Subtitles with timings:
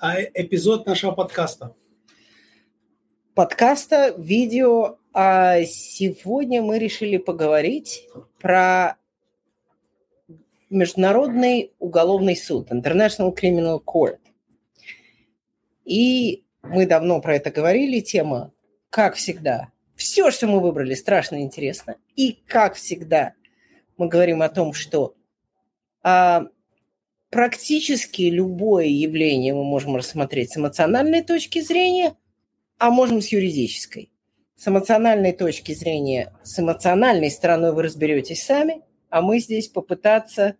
[0.00, 1.74] а, эпизод нашего подкаста.
[3.34, 4.96] Подкаста, видео.
[5.12, 8.08] А сегодня мы решили поговорить
[8.40, 8.96] про
[10.70, 14.20] Международный уголовный суд, International Criminal Court.
[15.84, 18.52] И мы давно про это говорили, тема,
[18.88, 21.96] как всегда, все, что мы выбрали, страшно интересно.
[22.16, 23.34] И, как всегда,
[23.98, 25.14] мы говорим о том, что
[26.02, 26.46] а,
[27.30, 32.16] практически любое явление мы можем рассмотреть с эмоциональной точки зрения,
[32.78, 34.12] а можем с юридической.
[34.56, 40.56] С эмоциональной точки зрения, с эмоциональной стороной вы разберетесь сами, а мы здесь попытаться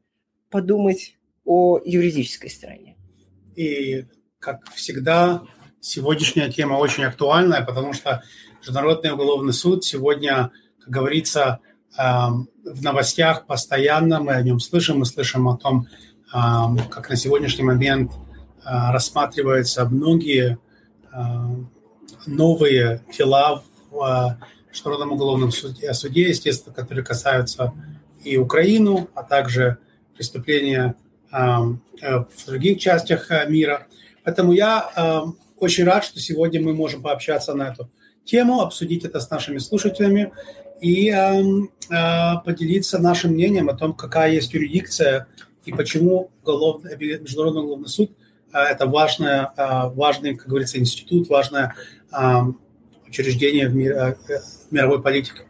[0.49, 2.97] подумать о юридической стороне.
[3.57, 4.07] И,
[4.39, 5.43] как всегда,
[5.81, 8.23] сегодняшняя тема очень актуальная, потому что
[8.61, 11.61] Международный уголовный суд сегодня, как говорится,
[11.99, 15.89] эм, в новостях постоянно мы о нем слышим, мы слышим о том,
[16.31, 18.19] как на сегодняшний момент э,
[18.65, 20.59] рассматриваются многие
[21.13, 21.17] э,
[22.27, 27.73] новые дела в э, Международном уголовном суде, суде, естественно, которые касаются
[28.23, 29.79] и Украину, а также
[30.15, 30.95] преступления
[31.33, 33.87] в других частях мира.
[34.25, 37.91] Поэтому я очень рад, что сегодня мы можем пообщаться на эту
[38.25, 40.33] тему, обсудить это с нашими слушателями
[40.81, 41.43] и э,
[41.91, 45.27] э, поделиться нашим мнением о том, какая есть юрисдикция
[45.65, 48.11] и почему уголовный, Международный уголовный суд
[48.53, 51.75] э, это важное, э, важный, как говорится, институт, важное
[52.13, 52.41] э,
[53.07, 54.15] учреждение в, мир, э,
[54.69, 55.43] в мировой политике.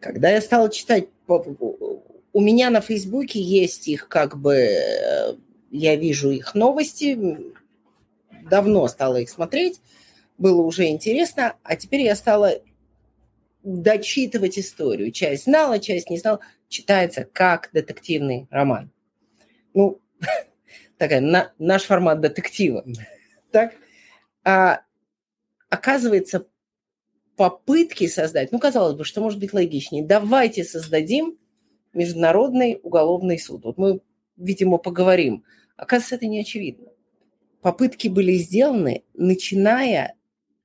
[0.00, 5.34] Когда я стала читать, у меня на Фейсбуке есть их как бы, э,
[5.70, 7.38] я вижу их новости,
[8.48, 9.80] давно стала их смотреть,
[10.38, 12.54] было уже интересно, а теперь я стала
[13.62, 15.12] дочитывать историю.
[15.12, 16.40] Часть знала, часть не знала.
[16.68, 18.90] Читается как детективный роман.
[19.74, 20.00] Ну,
[20.98, 22.84] такая, на, наш формат детектива.
[23.50, 23.74] Так?
[24.44, 24.82] А,
[25.68, 26.46] оказывается,
[27.36, 30.04] попытки создать, ну, казалось бы, что может быть логичнее.
[30.04, 31.38] Давайте создадим
[31.92, 33.64] Международный уголовный суд.
[33.64, 34.00] Вот мы,
[34.36, 35.44] видимо, поговорим.
[35.76, 36.88] Оказывается, это не очевидно.
[37.60, 40.16] Попытки были сделаны, начиная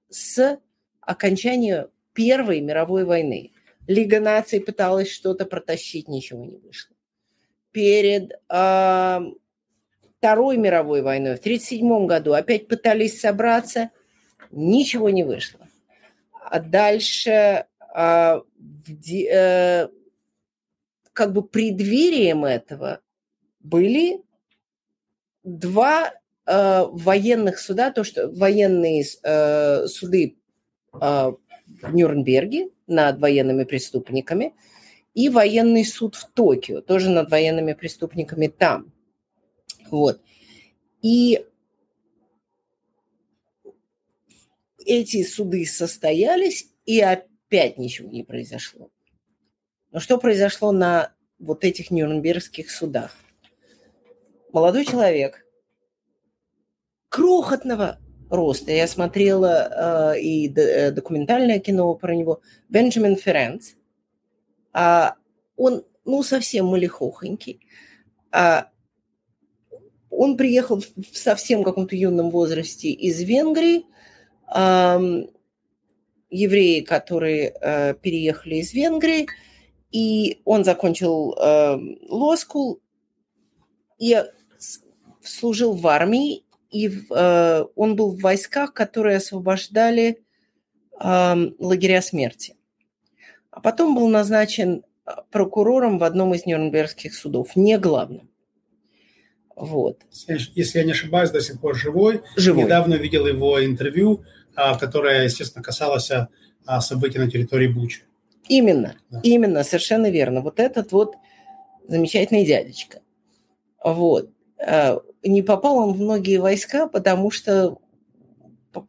[0.10, 0.60] с
[1.00, 3.52] окончания Первой мировой войны.
[3.88, 6.97] Лига наций пыталась что-то протащить, ничего не вышло.
[7.78, 9.20] Перед э,
[10.18, 13.92] Второй мировой войной в 1937 году опять пытались собраться,
[14.50, 15.60] ничего не вышло.
[16.42, 18.42] А дальше э,
[19.32, 19.88] э,
[21.14, 23.02] как бы преддверием этого
[23.60, 24.24] были
[25.44, 26.14] два
[26.48, 30.36] э, военных суда, то, что военные э, суды
[31.00, 34.56] э, в Нюрнберге над военными преступниками
[35.18, 38.94] и военный суд в Токио, тоже над военными преступниками там.
[39.90, 40.22] Вот.
[41.02, 41.44] И
[44.86, 48.92] эти суды состоялись, и опять ничего не произошло.
[49.90, 53.16] Но что произошло на вот этих нюрнбергских судах?
[54.54, 55.44] Молодой человек–
[57.10, 57.98] крохотного
[58.30, 58.72] роста.
[58.72, 62.42] Я смотрела э, и э, документальное кино про него.
[62.70, 63.77] Бенджамин Ференц.
[64.74, 65.16] А,
[65.56, 67.60] он, ну, совсем малихохонький.
[68.32, 68.70] А,
[70.10, 73.86] он приехал в совсем каком-то юном возрасте из Венгрии.
[74.48, 75.00] А,
[76.30, 79.28] евреи, которые а, переехали из Венгрии,
[79.92, 81.80] и он закончил а,
[82.10, 82.82] лоскул
[84.00, 84.24] и
[85.22, 90.24] служил в армии и э, он был в войсках, которые освобождали
[91.00, 92.56] э, лагеря смерти.
[93.58, 98.30] А потом был назначен э, прокурором в одном из нюрнбергских судов, не главным.
[99.56, 100.04] Вот.
[100.28, 102.22] Если я не ошибаюсь, до сих пор живой.
[102.36, 102.66] живой.
[102.66, 104.24] Недавно видел его интервью,
[104.56, 108.04] а, которое, естественно, касалось а, событий на территории Бучи.
[108.48, 109.22] Именно, да.
[109.24, 110.42] именно, совершенно верно.
[110.42, 111.16] Вот этот вот
[111.88, 113.00] замечательный дядечка.
[113.84, 114.30] Вот.
[114.60, 117.80] Э, не попал он в многие войска, потому что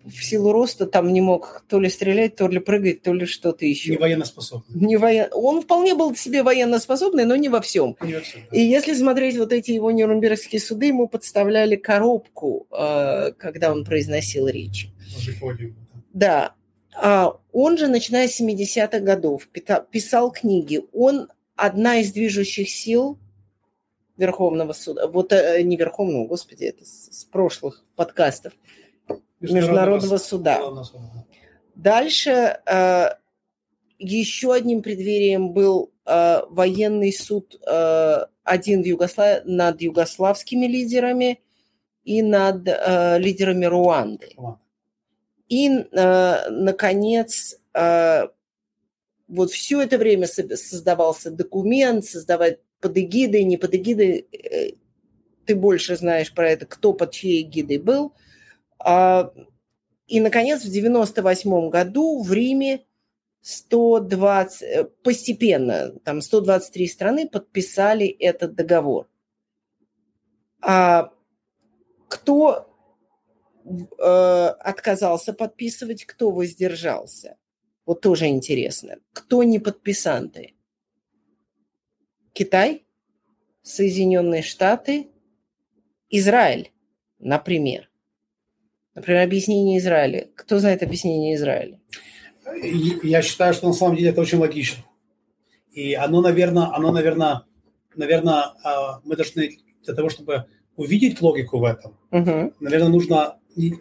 [0.05, 3.65] в силу роста там не мог то ли стрелять, то ли прыгать, то ли что-то
[3.65, 3.93] еще.
[3.93, 4.87] Не военноспособный.
[4.87, 5.29] Не воен...
[5.33, 7.97] Он вполне был себе военноспособный, но не во всем.
[8.03, 8.57] Не во всем да.
[8.57, 14.49] И если смотреть вот эти его нюрнбергские суды, ему подставляли коробку, э, когда он произносил
[14.49, 14.91] речи.
[16.13, 16.55] Да.
[16.95, 19.49] А он же, начиная с 70-х годов,
[19.91, 20.83] писал книги.
[20.93, 23.19] Он одна из движущих сил
[24.19, 28.53] Верховного суда, вот э, не Верховного, господи, это с прошлых подкастов,
[29.41, 30.85] Международного, Международного суда.
[30.85, 31.25] суда.
[31.75, 33.11] Дальше э,
[33.99, 39.45] еще одним преддверием был э, военный суд э, один в Югослав...
[39.45, 41.41] над югославскими лидерами
[42.05, 44.35] и над э, лидерами Руанды.
[45.49, 48.29] И, э, наконец, э,
[49.29, 54.27] вот все это время создавался документ, создавать под эгидой, не под эгидой.
[54.33, 54.73] Э,
[55.45, 58.13] ты больше знаешь про это, кто под чьей эгидой был.
[58.79, 59.33] А,
[60.07, 62.85] и, наконец, в 98 году в Риме
[63.43, 69.09] 120, э, постепенно, там 123 страны подписали этот договор.
[70.61, 71.13] А
[72.09, 72.67] кто
[73.65, 77.37] э, отказался подписывать, кто воздержался?
[77.87, 78.97] Вот тоже интересно.
[79.13, 80.55] Кто не подписанты?
[82.33, 82.87] Китай,
[83.63, 85.11] Соединенные Штаты,
[86.11, 86.73] Израиль,
[87.19, 87.91] например.
[88.99, 90.27] Например, объяснение Израиля.
[90.35, 91.79] Кто знает объяснение Израиля?
[93.05, 94.83] Я считаю, что на самом деле это очень логично.
[95.71, 97.43] И оно, наверное, оно, наверное,
[97.95, 102.53] наверное, а, мы должны для того, чтобы увидеть логику в этом, угу.
[102.59, 103.39] наверное, нужно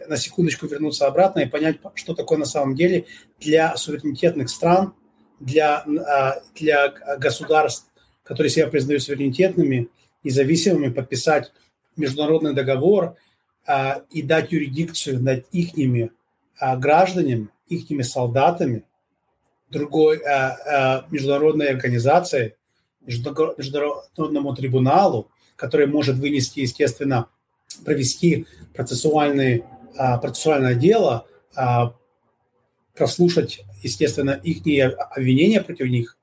[0.08, 3.06] на секундочку вернуться обратно и понять, что такое на самом деле
[3.40, 4.94] для суверенитетных стран,
[5.40, 7.90] для, а, для государств,
[8.22, 9.88] которые себя признают суверенитетными,
[10.22, 11.52] независимыми, подписать
[11.96, 13.16] международный договор
[14.10, 15.76] и дать юрисдикцию над их
[16.58, 18.84] гражданами, их солдатами,
[19.70, 20.18] другой
[21.10, 22.56] международной организации,
[23.06, 27.28] международному трибуналу, который может вынести, естественно,
[27.84, 29.64] провести процессуальный,
[29.96, 31.94] а, процессуальное дело, а,
[32.94, 34.58] прослушать, естественно, их
[35.14, 36.16] обвинения против них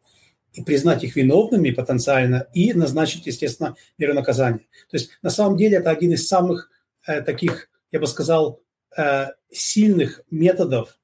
[0.53, 4.61] и признать их виновными потенциально и назначить, естественно, меру наказания.
[4.89, 6.71] То есть на самом деле это один из самых
[7.05, 8.61] таких, я бы сказал,
[8.97, 10.97] э, сильных методов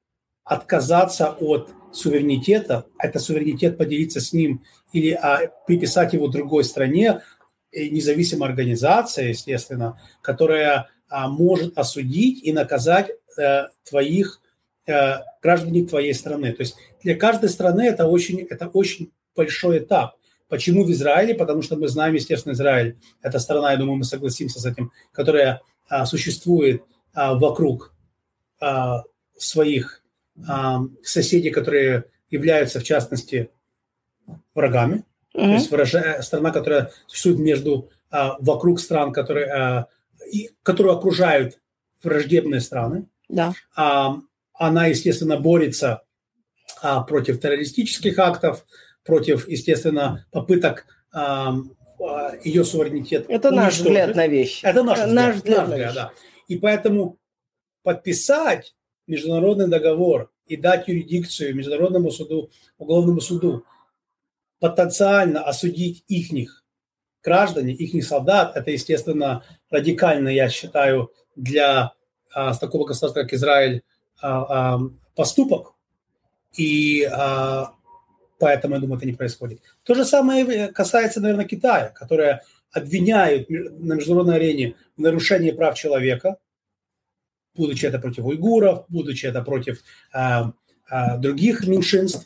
[0.43, 4.63] отказаться от суверенитета, это суверенитет поделиться с ним
[4.93, 7.21] или а, приписать его другой стране,
[7.73, 14.41] независимая организация, естественно, которая а, может осудить и наказать э, твоих
[14.87, 16.53] э, граждан твоей страны.
[16.53, 20.15] То есть для каждой страны это очень, это очень большой этап.
[20.47, 21.33] Почему в Израиле?
[21.33, 25.55] Потому что мы знаем, естественно, Израиль– это страна, я думаю, мы согласимся с этим, которая
[25.55, 25.61] а,
[26.05, 26.83] существует
[27.13, 27.93] а, вокруг
[28.59, 29.03] а,
[29.37, 30.01] своих
[30.47, 33.49] а, соседей, которые являются, в частности,
[34.55, 35.03] врагами.
[35.35, 35.45] Mm-hmm.
[35.45, 39.87] То есть выражая, страна, которая существует между а, вокруг стран, которые, а,
[40.31, 41.59] и, которые окружают
[42.03, 43.07] враждебные страны.
[43.27, 43.53] Да.
[43.75, 44.17] А,
[44.53, 46.03] она, естественно, борется
[46.81, 48.65] а, против террористических актов,
[49.03, 51.55] против, естественно, попыток а, а,
[52.43, 53.25] ее суверенитет.
[53.29, 54.65] Это наш взгляд на вещи.
[54.65, 56.11] Это наш, взгляд, наш взгляд, наш взгляд да.
[56.47, 57.17] И поэтому
[57.83, 58.75] подписать
[59.07, 63.65] международный договор и дать юрисдикцию Международному суду, уголовному суду
[64.59, 66.63] потенциально осудить ихних
[67.23, 71.93] граждане, их солдат, это, естественно, радикально, я считаю, для
[72.33, 73.83] а, такого государства, как Израиль,
[74.21, 74.79] а, а,
[75.15, 75.73] поступок.
[76.53, 77.73] И а,
[78.41, 79.61] поэтому, я думаю, это не происходит.
[79.83, 86.37] То же самое касается, наверное, Китая, которая обвиняют на международной арене в нарушении прав человека,
[87.55, 90.53] будучи это против уйгуров, будучи это против а,
[90.89, 92.25] а, других меньшинств.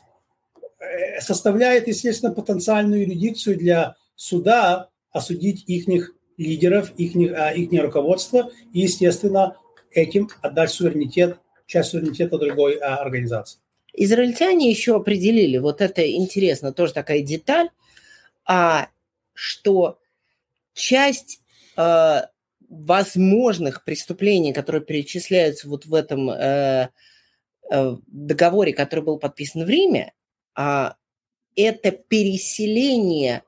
[0.80, 9.58] Э, составляет, естественно, потенциальную юрисдикцию для суда осудить их лидеров, их, их руководство и, естественно,
[9.92, 13.60] этим отдать суверенитет, часть суверенитета другой а, организации.
[13.98, 17.70] Израильтяне еще определили, вот это интересно, тоже такая деталь,
[18.46, 18.90] а,
[19.34, 20.00] что
[20.74, 21.42] часть
[21.78, 22.22] э,
[22.70, 26.90] возможных преступлений, которые перечисляются вот в этом э,
[27.72, 30.14] э, договоре, который был подписан в Риме,
[30.56, 30.96] а,
[31.56, 33.44] это переселение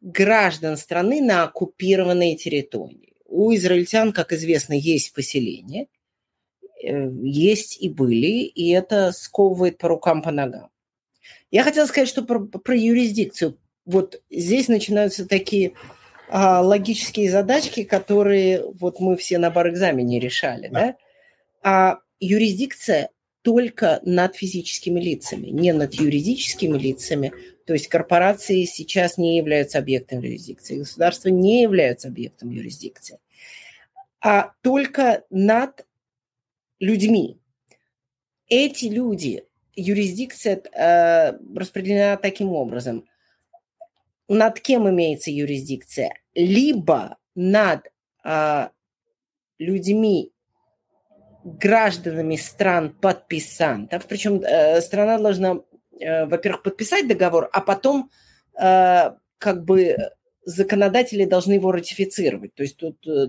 [0.00, 3.14] граждан страны на оккупированные территории.
[3.26, 6.01] У израильтян, как известно, есть поселения, э,
[6.82, 10.68] есть и были, и это сковывает по рукам, по ногам.
[11.50, 13.58] Я хотела сказать, что про, про юрисдикцию.
[13.84, 15.72] Вот здесь начинаются такие
[16.28, 20.68] а, логические задачки, которые вот мы все на бар-экзамене решали.
[20.68, 20.80] Да.
[20.80, 20.96] Да?
[21.62, 23.10] А юрисдикция
[23.42, 27.32] только над физическими лицами, не над юридическими лицами.
[27.66, 33.18] То есть корпорации сейчас не являются объектом юрисдикции, государства не являются объектом юрисдикции,
[34.20, 35.84] а только над
[36.82, 37.40] людьми.
[38.48, 43.06] Эти люди, юрисдикция э, распределена таким образом.
[44.28, 46.12] Над кем имеется юрисдикция?
[46.34, 47.86] Либо над
[48.24, 48.68] э,
[49.58, 50.32] людьми
[51.44, 55.60] гражданами стран-подписантов, причем э, страна должна,
[56.00, 58.10] э, во-первых, подписать договор, а потом
[58.60, 59.96] э, как бы
[60.44, 62.54] законодатели должны его ратифицировать.
[62.54, 63.26] То есть тут э,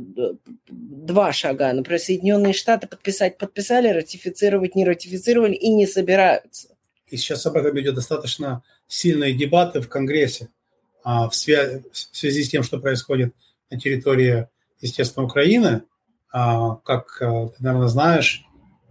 [0.67, 1.71] два шага.
[1.73, 6.69] Например, Соединенные Штаты подписать подписали, ратифицировать не ратифицировали и не собираются.
[7.07, 10.49] И сейчас об этом идет достаточно сильные дебаты в Конгрессе
[11.03, 13.33] а, в, связи, в связи с тем, что происходит
[13.69, 14.47] на территории,
[14.81, 15.83] естественно, Украины.
[16.31, 18.45] А, как а, ты, наверное, знаешь,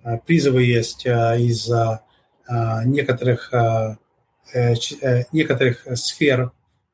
[0.05, 2.05] а, призывы есть из а,
[2.85, 3.97] некоторых, э,
[5.33, 6.52] некоторых сфер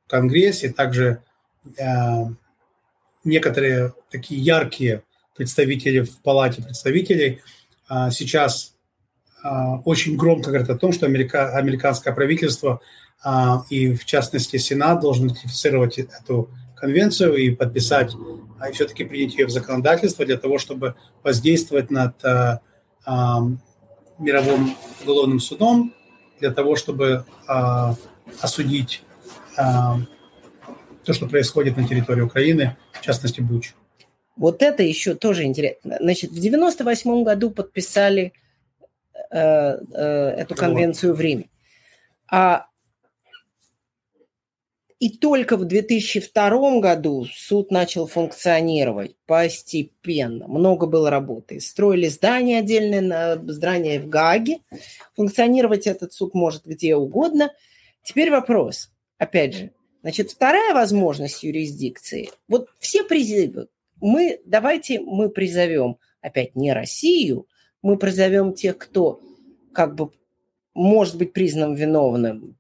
[0.09, 1.23] Конгрессе, также
[1.81, 2.29] а,
[3.25, 5.03] некоторые такие яркие
[5.37, 7.41] представители в Палате представителей.
[7.89, 8.75] А, сейчас
[9.43, 12.81] а, очень громко говорят о том, что америка, американское правительство
[13.23, 18.15] а, и, в частности, Сенат должен ратифицировать эту конвенцию и подписать,
[18.61, 22.15] а все-таки принять ее в законодательство для того, чтобы воздействовать над
[24.19, 25.93] мировым уголовным судом,
[26.39, 27.25] для того, чтобы
[28.41, 29.03] осудить
[31.05, 33.73] то, что происходит на территории Украины, в частности, Буч.
[34.37, 35.99] Вот это еще тоже интересно.
[36.01, 38.33] Значит, в 98 году подписали
[39.31, 41.49] э, э, эту конвенцию в Риме.
[42.31, 42.67] А
[45.01, 50.49] и только в 2002 году суд начал функционировать постепенно.
[50.49, 51.61] Много было работы.
[51.61, 54.59] Строили здание отдельное, на здание в Гаге.
[55.15, 57.53] Функционировать этот суд может где угодно.
[58.03, 59.73] Теперь вопрос, опять же,
[60.03, 62.31] Значит, вторая возможность юрисдикции.
[62.47, 63.69] Вот все призывы.
[64.01, 67.47] Мы, давайте мы призовем опять не Россию,
[67.83, 69.21] мы призовем тех, кто
[69.73, 70.11] как бы
[70.75, 72.57] может быть признан виновным,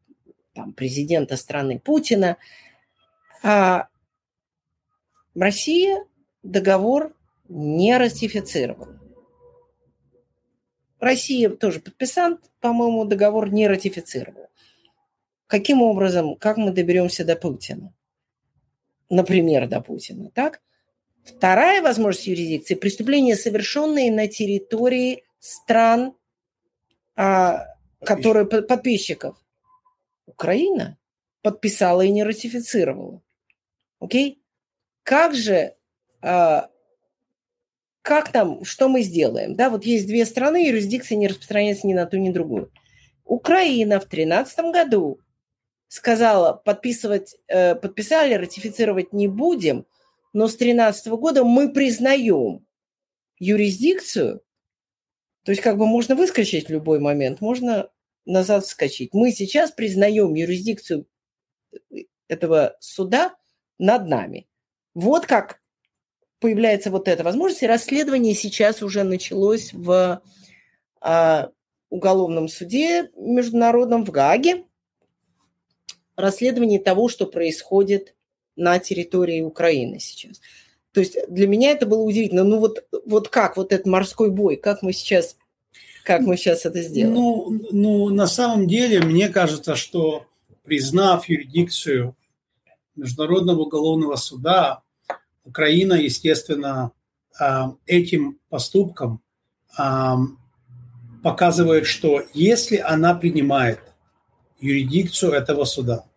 [0.53, 2.37] там, президента страны Путина.
[3.43, 3.89] А
[5.35, 6.05] Россия
[6.43, 7.15] договор
[7.49, 8.99] не ратифицировала.
[10.99, 14.49] Россия тоже подписант, по-моему, договор не ратифицировала.
[15.49, 17.95] Каким образом, как мы доберемся до Путина?
[19.09, 20.61] Например, до Путина, так?
[21.25, 26.15] Вторая возможность юрисдикции– преступления, совершенные на территории стран,
[27.17, 27.65] а,
[28.05, 29.43] которые подписчиков.
[30.27, 30.99] Украина
[31.41, 33.23] подписала и не ратифицировала.
[34.01, 34.43] Окей?
[35.03, 35.75] Как же,
[36.21, 36.69] а,
[38.03, 39.57] как там, что мы сделаем?
[39.57, 42.71] Да, вот есть две страны, юрисдикция не распространяется ни на ту, ни на другую.
[43.25, 45.21] Украина в 2013 году
[45.89, 49.87] сказала, подписывать, э, подписали, ратифицировать не будем,
[50.33, 52.67] но с 2013 года мы признаем
[53.39, 54.43] юрисдикцию,
[55.45, 57.91] то есть как бы можно выскочить в любой момент, можно
[58.27, 59.15] назад вскочить.
[59.15, 61.07] Мы сейчас признаем юрисдикцию
[62.29, 63.35] этого суда
[63.79, 64.47] над нами.
[64.95, 65.61] Вот как
[66.41, 67.63] появляется вот эта возможность.
[67.63, 70.23] И расследование сейчас уже началось в
[71.01, 71.51] а,
[71.91, 74.65] уголовном суде международном в Гааге
[76.19, 78.15] расследовании того, что происходит
[78.57, 80.41] на территории Украины сейчас.
[80.93, 82.45] То есть для меня это было удивительно.
[82.45, 85.37] Ну вот, вот как вот этот морской бой, как мы сейчас,
[86.05, 87.15] как мы сейчас это сделаем?
[87.15, 90.27] Ну, ну, на самом деле, мне кажется, что
[90.65, 92.17] признав юрисдикцию
[92.97, 94.83] Международного уголовного суда,
[95.45, 96.93] Украина, естественно,
[97.39, 99.23] а, этим поступком
[99.77, 100.19] а,
[101.23, 103.81] показывает, что если она принимает
[104.61, 106.08] юрисдикцию этого суда,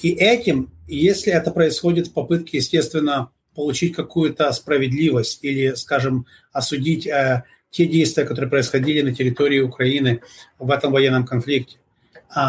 [0.00, 7.44] и этим, если это происходит в попытке, естественно, получить какую-то справедливость или, скажем, осудить э,
[7.70, 10.20] те действия, которые происходили на территории Украины
[10.58, 11.78] в этом военном конфликте,
[12.36, 12.40] э,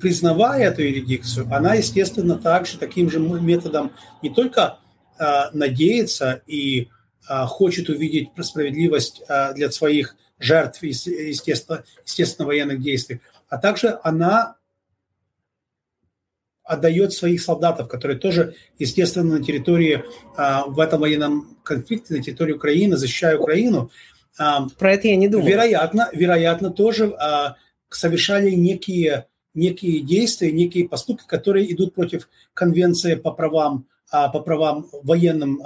[0.00, 4.78] признавая эту юрисдикцию, она, естественно, также таким же методом не только
[5.18, 6.88] э, надеется и
[7.28, 13.20] э, хочет увидеть справедливость э, для своих жертв, естественно, естественно, военных действий,
[13.54, 14.56] а также она
[16.64, 20.02] отдает своих солдатов, которые тоже, естественно, на территории,
[20.36, 23.92] а, в этом военном конфликте, на территории Украины, защищая Украину.
[24.40, 25.48] А, Про это я не думаю.
[25.48, 27.54] Вероятно, вероятно тоже а,
[27.90, 35.62] совершали некие, некие действия, некие поступки, которые идут против конвенции по правам, по правам военным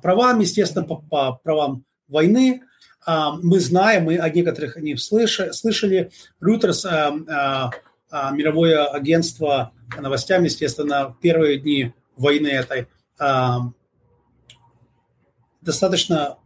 [0.00, 2.62] правам, естественно, по, по правам войны,
[3.06, 6.10] мы знаем, мы о некоторых не слышали.
[6.42, 7.70] Reuters, а,
[8.10, 12.86] а, мировое агентство по новостям, естественно, в первые дни войны этой
[15.60, 16.36] достаточно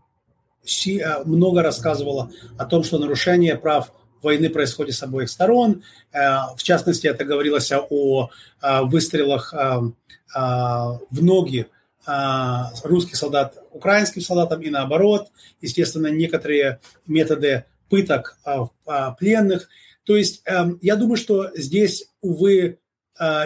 [1.24, 5.82] много рассказывало о том, что нарушение прав войны происходит с обоих сторон.
[6.12, 8.30] В частности, это говорилось о
[8.62, 11.77] выстрелах в ноги а,
[12.84, 15.28] русских солдат украинским солдатам и наоборот.
[15.60, 19.68] Естественно, некоторые методы пыток а, а, пленных.
[20.04, 22.78] То есть эм, я думаю, что здесь, увы,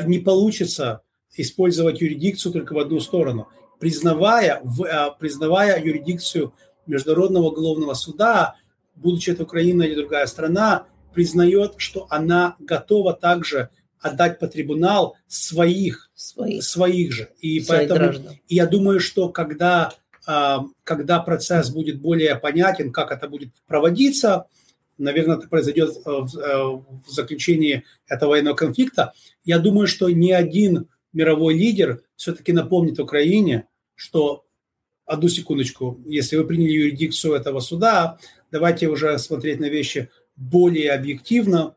[0.04, 1.00] не получится
[1.34, 3.48] использовать юрисдикцию только в одну сторону.
[3.80, 4.62] Признавая,
[5.18, 6.52] признавая юрисдикцию
[6.86, 8.56] Международного уголовного суда,
[8.94, 13.70] будучи это Украина или другая страна, признает, что она готова также
[14.02, 17.28] отдать по трибунал своих, своих, своих же.
[17.40, 18.38] И своих поэтому граждан.
[18.48, 19.94] я думаю, что когда,
[20.26, 24.46] а, когда процесс будет более понятен, как это будет проводиться,
[24.98, 29.12] наверное, это произойдет э, в э, заключении этого военного конфликта,
[29.44, 34.44] я думаю, что ни один мировой лидер все-таки напомнит Украине, что
[35.04, 38.18] одну секундочку, если вы приняли юрисдикцию этого суда,
[38.50, 41.74] давайте уже смотреть на вещи более объективно,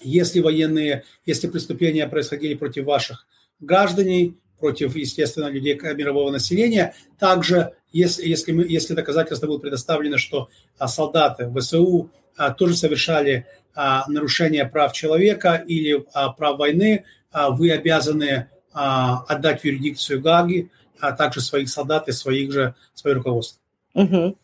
[0.00, 3.26] если военные, если преступления происходили против ваших
[3.60, 10.48] граждан, против, естественно, людей мирового населения, также, если, если, мы, если доказательства будут предоставлены, что
[10.78, 17.50] а, солдаты ВСУ а, тоже совершали а, нарушение прав человека или а, прав войны, а,
[17.50, 23.16] вы обязаны а, отдать в юрисдикцию Гаги, а также своих солдат и своих же, свое
[23.16, 23.60] руководство.
[23.94, 24.36] Угу.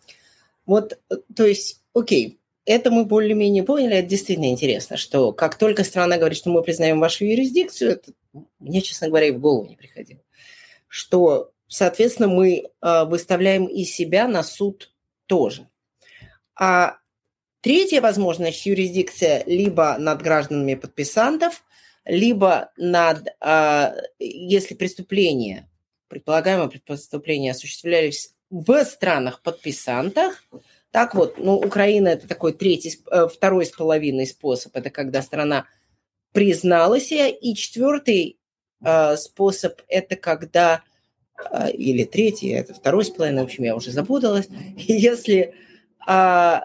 [0.67, 0.99] Вот,
[1.35, 6.39] то есть, окей, это мы более-менее поняли, это действительно интересно, что как только страна говорит,
[6.39, 8.13] что мы признаем вашу юрисдикцию, это
[8.59, 10.21] мне, честно говоря, и в голову не приходило,
[10.89, 14.93] что, соответственно, мы э, выставляем и себя на суд
[15.27, 15.69] тоже.
[16.57, 16.99] А
[17.61, 21.65] третья возможность– юрисдикция либо над гражданами подписантов,
[22.07, 25.69] либо над, э, если преступления,
[26.09, 30.45] предполагаемое преступления осуществлялись в странах подписантах–
[30.95, 34.77] так вот, ну, Украина– это такой третий, э, второй с половиной способ.
[34.77, 35.67] Это когда страна
[36.31, 37.27] признала себя.
[37.27, 38.39] И четвертый
[38.81, 40.85] э, способ– это когда,
[41.51, 44.47] э, или третий, это второй с половиной, в общем, я уже запуталась.
[44.77, 45.55] Если
[46.07, 46.61] э,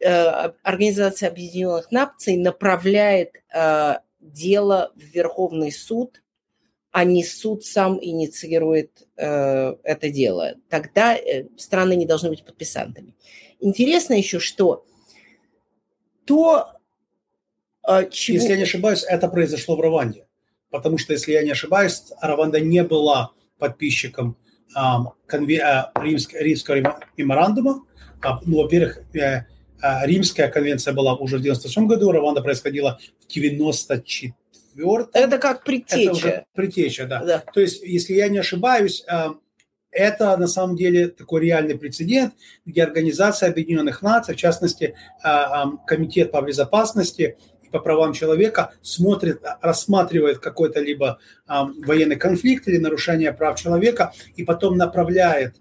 [0.00, 6.22] э, Организация Объединенных Наций направляет э, дело в Верховный суд
[6.92, 10.54] а не суд сам инициирует э, это дело.
[10.70, 13.14] Тогда э, страны не должны быть подписантами.
[13.60, 14.84] Интересно еще, что
[16.24, 16.72] то,
[17.88, 18.36] э, чего...
[18.36, 20.26] Если я не ошибаюсь, это произошло в Рванде.
[20.70, 24.36] Потому что, если я не ошибаюсь, Рванда не была подписчиком
[24.76, 24.80] э,
[25.26, 25.58] конве...
[25.58, 27.84] э, римского, римского меморандума.
[28.22, 29.44] А, ну, во-первых, э, э,
[30.04, 34.34] Римская конвенция была уже в 97 году, Рванда происходила в 94
[35.12, 36.00] Это как предтеча.
[36.00, 37.24] Это уже предтеча, да.
[37.24, 37.44] да.
[37.52, 39.28] То есть, если я не ошибаюсь, э,
[39.90, 46.32] это на самом деле такой реальный прецедент, где Организация Объединенных Наций, в частности, а, Комитет
[46.32, 53.58] по безопасности и по правам человека смотрит, рассматривает какой-то либо военный конфликт или нарушение прав
[53.58, 55.56] человека и потом направляет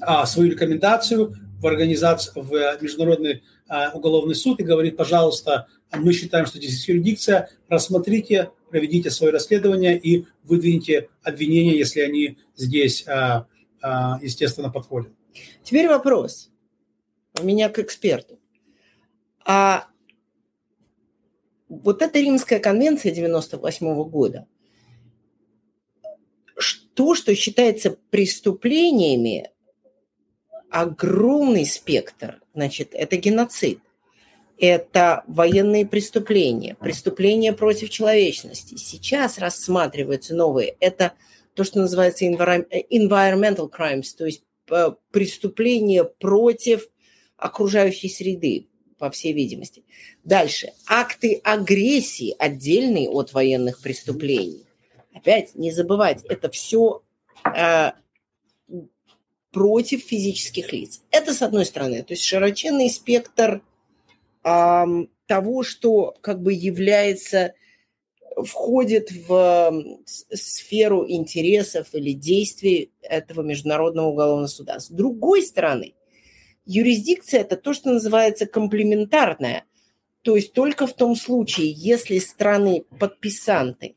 [0.00, 6.46] а, свою рекомендацию в организацию, в Международный а, уголовный суд и говорит, пожалуйста, мы считаем,
[6.46, 13.46] что здесь юрисдикция, рассмотрите, проведите свое расследование и выдвиньте обвинения, если они здесь а,
[14.22, 15.12] естественно, подходит.
[15.62, 16.50] Теперь вопрос
[17.38, 18.38] у меня к эксперту.
[19.44, 19.88] А
[21.68, 24.46] вот эта Римская конвенция 98 года,
[26.94, 29.50] то, что считается преступлениями,
[30.70, 32.40] огромный спектр.
[32.54, 33.80] Значит, это геноцид,
[34.62, 38.76] это военные преступления, преступления против человечности.
[38.76, 40.76] Сейчас рассматриваются новые.
[40.78, 41.14] Это
[41.54, 46.88] то, что называется environmental crimes, то есть э, преступления против
[47.36, 49.82] окружающей среды, по всей видимости.
[50.22, 50.70] Дальше.
[50.86, 54.64] Акты агрессии, отдельные от военных преступлений.
[55.12, 57.02] Опять не забывать, это все
[57.44, 57.90] э,
[59.50, 61.02] против физических лиц.
[61.10, 63.60] Это с одной стороны, то есть широченный спектр
[64.44, 64.84] э,
[65.26, 67.54] того, что как бы является
[68.44, 74.80] входит в сферу интересов или действий этого Международного уголовного суда.
[74.80, 75.94] С другой стороны,
[76.64, 79.64] юрисдикция– это то, что называется комплементарная,
[80.22, 83.96] то есть только в том случае, если страны-подписанты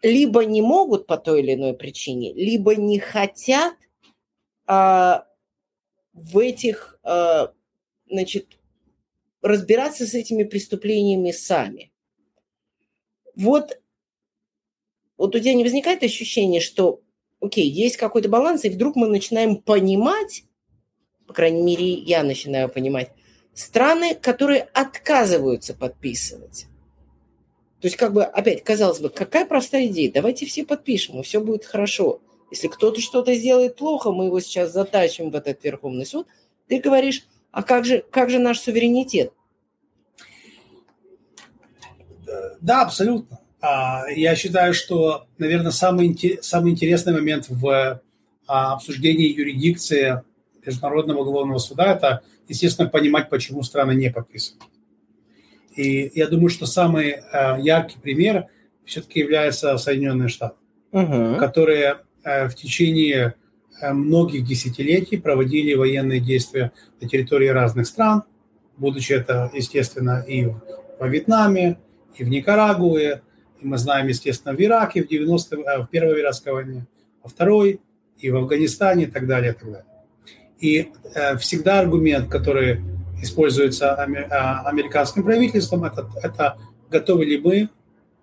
[0.00, 3.74] либо не могут по той или иной причине, либо не хотят
[4.66, 5.26] а,
[6.12, 7.52] в этих, а,
[8.08, 8.58] значит,
[9.42, 11.92] разбираться с этими преступлениями сами.
[13.34, 13.78] Вот,
[15.16, 17.02] вот у тебя не возникает ощущение, что,
[17.40, 20.44] окей, есть какой-то баланс, и вдруг мы начинаем понимать,
[21.26, 23.10] по крайней мере, я начинаю понимать,
[23.54, 26.66] страны, которые отказываются подписывать.
[27.80, 31.40] То есть, как бы, опять, казалось бы, какая простая идея, давайте все подпишем, и все
[31.40, 32.20] будет хорошо.
[32.52, 36.28] Если кто-то что-то сделает плохо, мы его сейчас затащим в этот Верховный суд,
[36.68, 39.32] ты говоришь, а как же, как же наш суверенитет?
[42.60, 43.38] Да, абсолютно.
[43.60, 48.00] А, я считаю, что, наверное, самый, самый интересный момент в
[48.46, 50.22] а, обсуждении юрисдикции
[50.64, 54.64] Международного уголовного суда– это, естественно, понимать, почему страны не подписывают.
[55.76, 58.46] И я думаю, что самый а, яркий пример
[58.84, 60.56] все-таки является Соединенные Штаты,
[60.90, 61.36] угу.
[61.38, 63.34] которые в течение
[63.80, 68.24] многих десятилетий проводили военные действия на территории разных стран,
[68.76, 70.48] будучи это, естественно, и
[70.98, 71.78] во Вьетнаме,
[72.16, 73.22] и в Никарагуе,
[73.60, 76.86] и мы знаем, естественно, в Ираке в, 90 э, в Первой Иракской войне,
[77.22, 77.80] во Второй,
[78.18, 79.86] и в Афганистане, и так далее, и так далее.
[80.58, 82.80] И э, всегда аргумент, который
[83.20, 84.24] используется э,
[84.64, 86.58] американским правительством, это, это
[86.90, 87.68] готовы ли мы,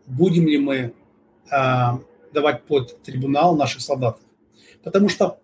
[0.05, 0.93] будем ли мы
[1.51, 1.85] э,
[2.33, 4.19] давать под трибунал наших солдат.
[4.83, 5.39] Потому что,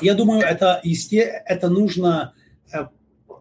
[0.00, 2.34] я думаю, это, есте, это нужно
[2.72, 2.86] э,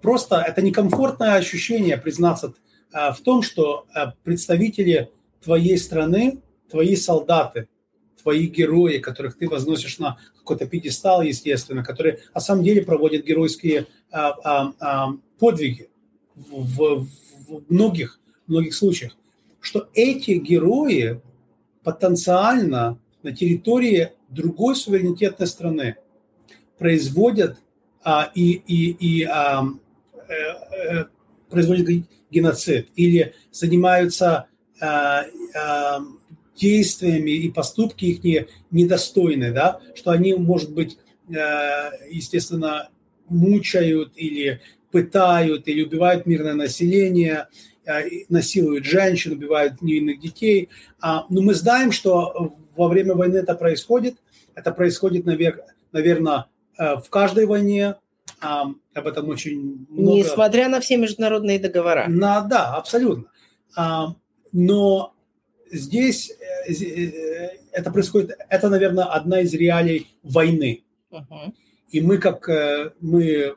[0.01, 2.53] просто, это некомфортное ощущение признаться
[2.93, 5.09] э, в том, что э, представители
[5.41, 7.67] твоей страны, твои солдаты,
[8.21, 13.87] твои герои, которых ты возносишь на какой-то пьедестал, естественно, которые на самом деле проводят геройские
[15.39, 15.89] подвиги
[16.35, 17.05] в,
[17.47, 19.17] в многих, многих случаях,
[19.59, 21.21] что эти герои
[21.83, 25.95] потенциально на территории другой суверенитетной страны
[26.77, 27.57] производят
[28.03, 29.65] а, и, и, и а,
[30.27, 31.05] э, э,
[31.49, 34.47] производят геноцид или занимаются
[34.83, 35.23] Э,
[35.55, 35.99] э,
[36.55, 41.33] действиями и поступки их не, недостойны, да, что они, может быть, э,
[42.11, 42.89] естественно,
[43.27, 47.47] мучают или пытают или убивают мирное население,
[48.29, 50.69] насилуют женщин, убивают невинных детей.
[51.01, 54.15] А, но мы знаем, что во время войны это происходит.
[54.55, 56.45] Это происходит, наверное,
[56.77, 57.95] в каждой войне.
[58.39, 60.17] А, об этом очень много.
[60.17, 62.07] Несмотря на все международные договора.
[62.07, 63.25] На, да, абсолютно.
[63.75, 64.15] А,
[64.51, 65.13] но
[65.71, 66.31] здесь
[66.67, 70.83] э, э, это происходит, это, наверное, одна из реалий войны.
[71.11, 71.53] Uh-huh.
[71.89, 73.55] И мы, как э, мы,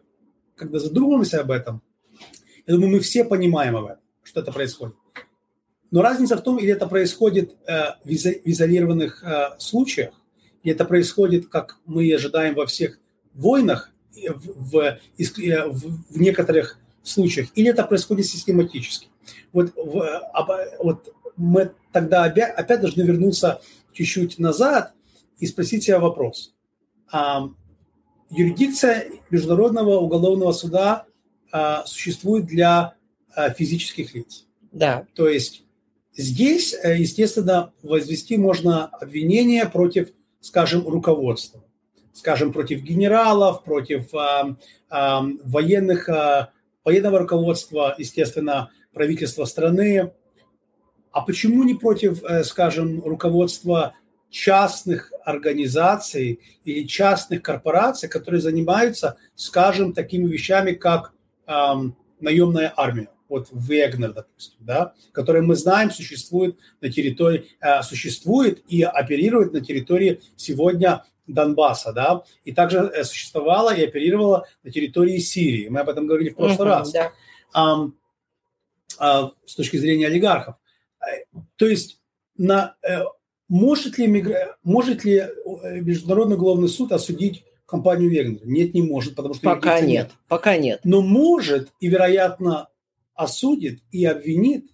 [0.55, 1.83] когда задумываемся об этом,
[2.67, 4.97] я думаю, мы все понимаем об этом, что это происходит.
[5.91, 7.55] Но разница в том, или это происходит
[8.05, 9.25] в изолированных
[9.59, 10.15] случаях,
[10.63, 12.99] или это происходит, как мы ожидаем во всех
[13.33, 19.09] войнах, в, в, в некоторых случаях, или это происходит систематически
[19.53, 19.73] вот,
[20.79, 23.61] вот мы тогда опять, опять должны вернуться
[23.93, 24.93] чуть-чуть назад
[25.39, 26.55] и спросить себя вопрос.
[27.11, 27.49] А,
[28.31, 31.07] юрисдикция Международного уголовного суда
[31.53, 32.95] а, существует для
[33.57, 34.47] физических лиц.
[34.73, 35.07] Да.
[35.15, 35.65] То есть
[36.15, 41.65] здесь, э, естественно, возвести можно обвинение против, скажем, руководства,
[42.13, 44.57] скажем, против генералов, против а,
[44.89, 46.51] а, военных, а,
[46.85, 50.13] военного руководства, естественно, правительства страны.
[51.11, 53.95] А почему не против, э, скажем, руководства
[54.31, 61.15] частных организаций или частных корпораций, которые занимаются, скажем, такими вещами, как
[61.47, 68.63] эм, наемная армия, вот Вегнер, допустим, да, который мы знаем существует на территории, э, существует
[68.69, 75.19] и оперирует на территории сегодня Донбасса, да, и также э, существовала и оперировала на территории
[75.19, 75.69] Сирии.
[75.69, 76.93] Мы об этом говорили в прошлый uh-huh, раз.
[76.93, 77.13] Да.
[77.55, 77.93] Um,
[78.99, 80.57] а, с точки зрения олигархов.
[81.57, 82.01] То есть
[82.37, 83.03] на, э,
[83.49, 84.27] может, ли,
[84.63, 88.41] может ли э, Международный уголовный суд осудить компанию Вегнер?
[88.45, 90.81] Нет, не может, потому что пока нет, нет, пока нет.
[90.85, 92.69] Но может и, вероятно,
[93.17, 94.67] осудит и обвинит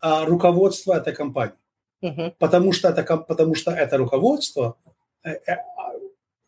[0.00, 1.56] а, руководство этой компании.
[2.02, 2.34] Угу.
[2.38, 4.76] Потому, что это, потому что это руководство,
[5.24, 5.38] э,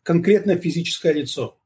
[0.03, 1.57] конкретно физическое лицо,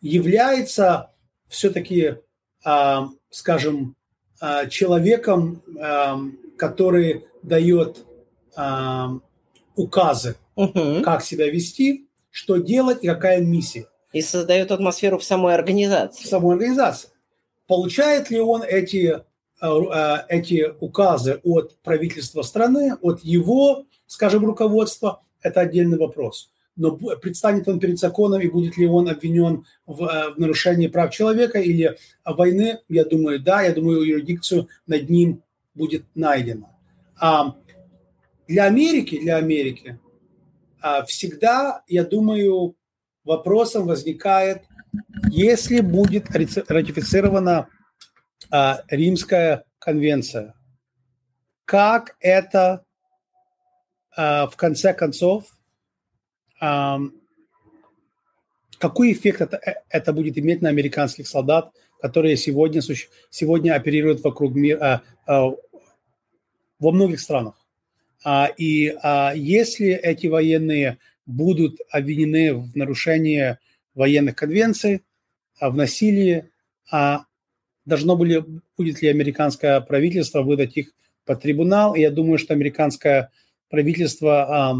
[0.00, 1.10] является
[1.48, 2.16] все-таки,
[2.64, 3.96] а, скажем,
[4.40, 8.06] Э, человеком, эм, который дает
[8.56, 9.22] эм,
[9.76, 11.02] указы, угу.
[11.02, 13.86] как себя вести, что делать и какая миссия.
[14.12, 16.24] И создает атмосферу в самой организации.
[16.24, 17.10] В самой организации.
[17.70, 19.20] Получает ли он эти, э,
[19.62, 27.68] э, эти указы от правительства страны, от его, скажем, руководства, это отдельный вопрос но предстанет
[27.68, 31.96] он перед законом и будет ли он обвинен в, э, в нарушении прав человека или
[32.24, 35.42] войны, я думаю, да, я думаю, юрисдикцию над ним
[35.74, 36.74] будет найдена.
[37.20, 37.54] А
[38.48, 40.00] для Америки, для Америки
[40.80, 42.74] а, всегда, я думаю,
[43.24, 44.62] вопросом возникает,
[45.30, 47.68] если будет ратифицирована
[48.50, 50.54] а, Римская конвенция,
[51.64, 52.84] как это
[54.16, 55.46] а, в конце концов
[58.80, 62.80] какой эффект это, э, это будет иметь на американских солдат, которые сегодня,
[63.28, 65.50] сегодня оперируют вокруг мира, а,
[66.78, 67.54] во многих странах.
[68.24, 73.58] А, и а, если эти военные будут обвинены в нарушении
[74.00, 75.04] военных конвенций,
[75.60, 76.50] а, в насилии,
[76.90, 77.26] а
[77.84, 78.44] должно были,
[78.76, 80.92] будет ли американское правительство выдать их
[81.26, 81.94] под трибунал.
[81.94, 83.30] И я думаю, что американское
[83.68, 84.76] правительство а,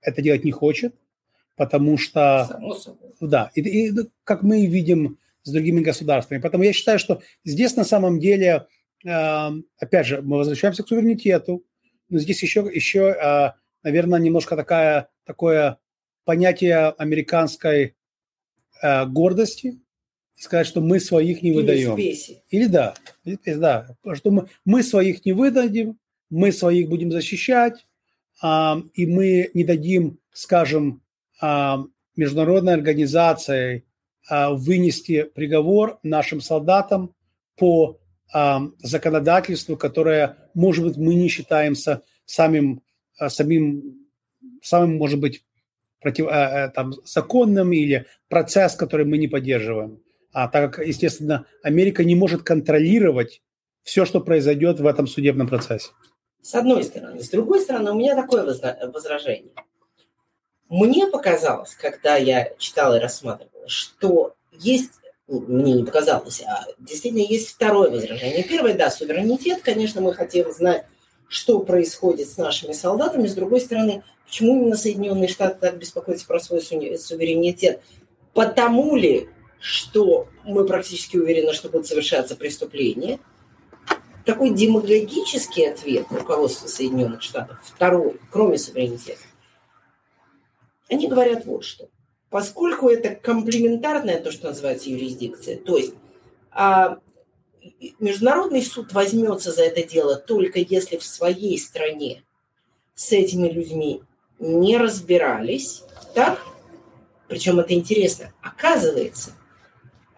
[0.00, 0.94] это делать не хочет,
[1.56, 2.48] потому что...
[3.20, 3.92] Да, и, и
[4.24, 6.40] как мы видим с другими государствами.
[6.40, 8.66] Поэтому я считаю, что здесь на самом деле,
[9.04, 11.64] э, опять же, мы возвращаемся к суверенитету,
[12.08, 15.78] но здесь еще, еще э, наверное, немножко такая, такое
[16.24, 17.94] понятие американской
[18.82, 19.80] э, гордости,
[20.36, 21.92] сказать, что мы своих не Или выдаем.
[21.92, 22.42] Спеси.
[22.48, 25.98] Или да, да, что мы, мы своих не выдадим,
[26.30, 27.86] мы своих будем защищать,
[28.40, 31.02] а, и мы не дадим, скажем,
[31.40, 31.84] а,
[32.16, 33.84] международной организации
[34.28, 37.14] а, вынести приговор нашим солдатам
[37.56, 37.98] по
[38.32, 42.82] а, законодательству, которое, может быть, мы не считаемся самым,
[43.18, 44.06] а, самим,
[44.62, 45.44] самым, может быть,
[46.00, 46.26] против,
[46.74, 50.02] там, законным или процесс, который мы не поддерживаем.
[50.32, 53.42] А так как, естественно, Америка не может контролировать
[53.82, 55.90] все, что произойдет в этом судебном процессе.
[56.42, 57.22] С одной стороны.
[57.22, 59.52] С другой стороны, у меня такое возражение.
[60.68, 64.92] Мне показалось, когда я читала и рассматривала, что есть,
[65.26, 68.44] ну, мне не показалось, а действительно есть второе возражение.
[68.44, 70.86] Первое, да, суверенитет, конечно, мы хотим знать,
[71.30, 73.28] что происходит с нашими солдатами.
[73.28, 77.80] С другой стороны, почему именно Соединенные Штаты так беспокоятся про свой суверенитет?
[78.34, 79.28] Потому ли,
[79.60, 83.20] что мы практически уверены, что будут совершаться преступления?
[84.26, 89.22] Такой демагогический ответ руководства Соединенных Штатов, второй, кроме суверенитета,
[90.88, 91.88] они говорят вот что.
[92.28, 95.94] Поскольку это комплементарная, то, что называется юрисдикция, то есть
[96.50, 96.98] а,
[97.98, 102.22] Международный суд возьмется за это дело только если в своей стране
[102.94, 104.02] с этими людьми
[104.38, 106.40] не разбирались, так?
[107.28, 108.32] Причем это интересно.
[108.42, 109.32] Оказывается,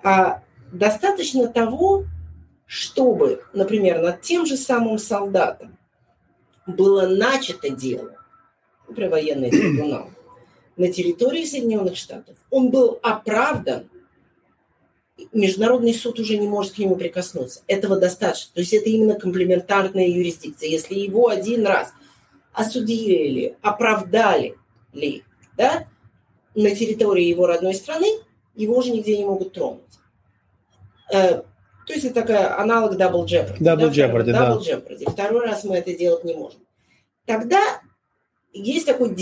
[0.02, 2.04] а достаточно того,
[2.66, 5.76] чтобы, например, над тем же самым солдатом
[6.66, 8.16] было начато дело,
[8.88, 10.10] например, военный трибунал,
[10.76, 13.88] на территории Соединенных Штатов, он был оправдан,
[15.32, 17.62] Международный суд уже не может к нему прикоснуться.
[17.66, 18.52] Этого достаточно.
[18.54, 20.68] То есть это именно комплементарная юрисдикция.
[20.68, 21.92] Если его один раз
[22.52, 24.56] осудили ли, оправдали
[24.92, 25.24] ли,
[25.56, 25.86] да,
[26.54, 28.06] на территории его родной страны,
[28.54, 29.80] его уже нигде не могут тронуть.
[31.12, 31.42] Э,
[31.86, 33.58] то есть это такая аналог double jeopardy.
[33.58, 34.50] Double да, jeopardy, да.
[34.50, 35.10] Double jeopardy.
[35.10, 36.60] Второй раз мы это делать не можем.
[37.26, 37.80] Тогда
[38.52, 39.14] есть такое,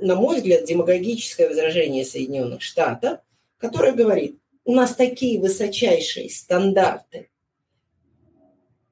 [0.00, 3.20] на мой взгляд, демагогическое возражение Соединенных Штатов,
[3.58, 7.30] которое говорит, у нас такие высочайшие стандарты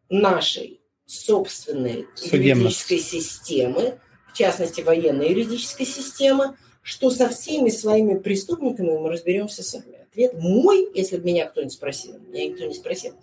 [0.09, 4.01] нашей собственной юридической системы,
[4.33, 10.03] в частности, военной юридической системы, что со всеми своими преступниками мы разберемся сами.
[10.11, 13.15] Ответ мой, если бы меня кто-нибудь спросил, меня никто не спросил,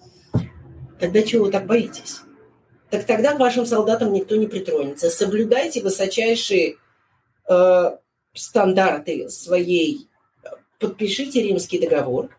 [0.99, 2.19] тогда чего вы так боитесь?
[2.91, 5.09] так тогда к вашим солдатам никто не притронется.
[5.09, 6.75] Соблюдайте высочайшие
[7.47, 7.91] э,
[8.33, 10.09] стандарты своей,
[10.77, 12.29] подпишите римский договор,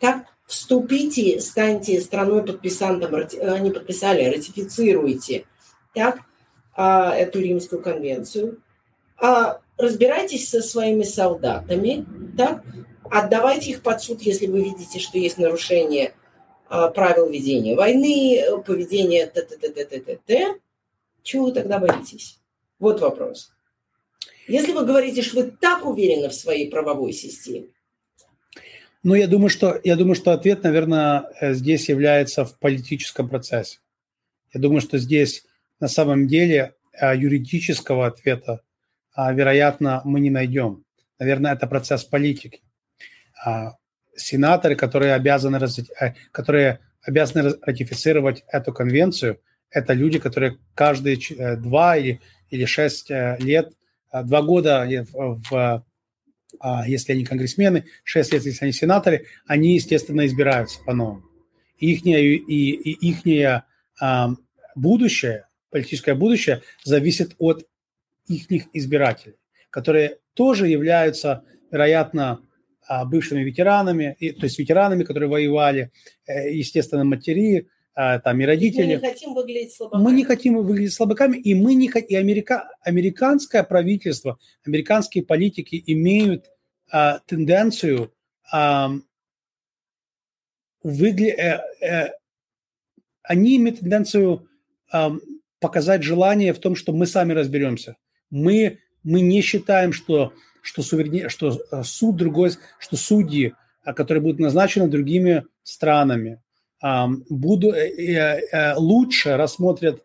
[0.00, 5.44] так вступите, станьте страной подписантом, они подписали, ратифицируйте,
[5.94, 6.20] так,
[6.74, 8.60] а, эту римскую конвенцию,
[9.16, 12.06] а, разбирайтесь со своими солдатами,
[12.36, 12.62] так,
[13.10, 16.14] отдавайте их под суд, если вы видите, что есть нарушение–
[16.68, 20.60] а, правил ведения войны, поведения т-т-т-т-т-т,
[21.22, 22.40] чего вы тогда боитесь?
[22.80, 23.52] Вот вопрос.
[24.48, 27.68] Если вы говорите, что вы так уверены в своей правовой системе,
[29.06, 33.78] ну, я думаю, что, я думаю, что ответ, наверное, э, здесь является в политическом процессе.
[34.52, 35.44] Я думаю, что здесь
[35.78, 38.62] на самом деле э, юридического ответа,
[39.14, 40.82] а, вероятно, мы не найдем.
[41.20, 42.62] Наверное, это процесс политики.
[43.44, 43.76] А,
[44.16, 45.64] сенаторы, которые обязаны,
[46.00, 49.40] э, которые обязаны ратифицировать эту конвенцию,
[49.70, 51.20] это люди, которые каждые
[51.58, 53.72] два или, или шесть лет,
[54.12, 55.84] два года, в, а,
[56.86, 61.24] если они конгрессмены, шесть лет, если они сенаторы, они, естественно, избираются по-новому.
[61.78, 63.64] И их, и, и ихнее
[64.00, 64.30] а,
[64.74, 67.66] будущее, политическое будущее зависит от
[68.26, 69.36] их избирателей,
[69.70, 72.40] которые тоже являются, вероятно,
[72.86, 75.90] а, бывшими ветеранами, то есть ветеранами, которые воевали,
[76.26, 78.96] э, естественно, матери, а, там и родители.
[78.96, 80.02] Мы не хотим выглядеть слабаками.
[80.02, 86.44] Мы не хотим выглядеть слабаками, и мы не и Америка, американское правительство, американские политики имеют
[86.90, 88.12] а, тенденцию
[88.52, 88.92] а,
[90.82, 91.62] выгля...
[91.80, 92.10] э, э,
[93.22, 94.48] они имеют тенденцию
[94.92, 95.12] а,
[95.58, 97.96] показать желание в том, что мы сами разберемся.
[98.30, 100.32] Мы, мы не считаем, что,
[100.62, 101.28] что, суверен...
[101.28, 103.54] что э, суд другой, что судьи,
[103.84, 106.42] а, которые будут назначены другими странами,
[106.82, 107.72] буду,
[108.76, 110.04] лучше рассмотрят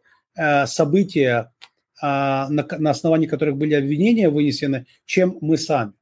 [0.66, 1.52] события,
[2.02, 5.94] на, на основании которых были обвинения вынесены, чем мы сами.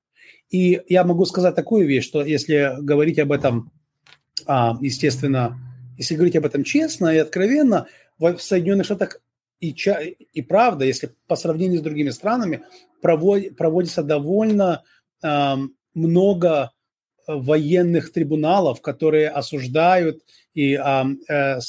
[0.49, 3.71] И я могу сказать такую вещь, что если говорить об этом,
[4.47, 5.59] а, естественно,
[5.97, 9.21] если говорить об этом честно и откровенно, в Соединенных Штатах
[9.59, 9.75] и,
[10.33, 12.63] и правда, если по сравнению с другими странами,
[13.01, 14.83] провод, проводится довольно
[15.21, 15.55] э,
[15.93, 16.71] много
[17.27, 20.23] военных трибуналов, которые осуждают
[20.59, 21.59] и э, э,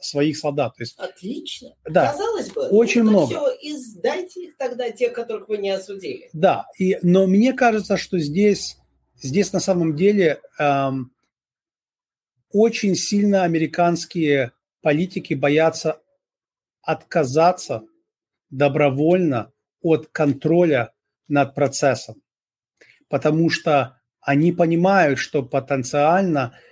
[0.00, 0.74] своих солдат.
[0.76, 1.74] То есть, Отлично.
[1.84, 3.26] Да, Казалось бы, очень ну, много.
[3.26, 6.28] Все, издайте их тогда, тех, которых вы не осудили.
[6.32, 8.78] Да, и, но мне кажется, что здесь,
[9.16, 11.12] здесь на самом деле эм,
[12.50, 16.00] очень сильно американские политики боятся
[16.82, 17.84] отказаться
[18.48, 20.92] добровольно от контроля
[21.28, 22.20] над процессом,
[23.08, 26.58] потому что они понимают, что потенциально–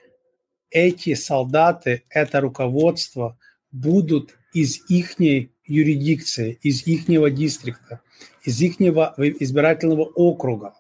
[0.71, 3.39] эти солдаты, это руководство
[3.71, 5.19] будут из их
[5.65, 8.01] юрисдикции, из их дистрикта,
[8.45, 10.75] из их избирательного округа.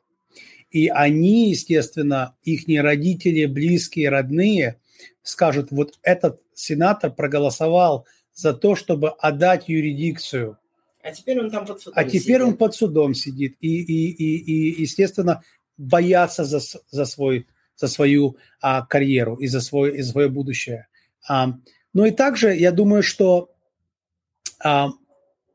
[0.70, 4.81] И они, естественно, их родители, близкие, родные
[5.22, 10.59] скажут, вот этот сенатор проголосовал за то, чтобы отдать юрисдикцию.
[11.03, 12.42] А теперь он там под судом А теперь сидит.
[12.42, 13.57] он под судом сидит.
[13.61, 15.42] И, и, и, и естественно,
[15.77, 17.46] боятся за, за свой
[17.78, 20.88] за свою а, карьеру и за, свой, и свое будущее.
[21.26, 21.54] А,
[21.94, 23.50] ну и также я думаю, что
[24.62, 24.90] а,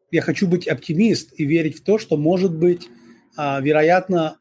[0.09, 2.89] я хочу быть оптимист и верить в то, что, может быть,
[3.35, 4.39] а, вероятно,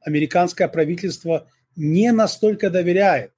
[0.00, 3.32] американское правительство не настолько доверяет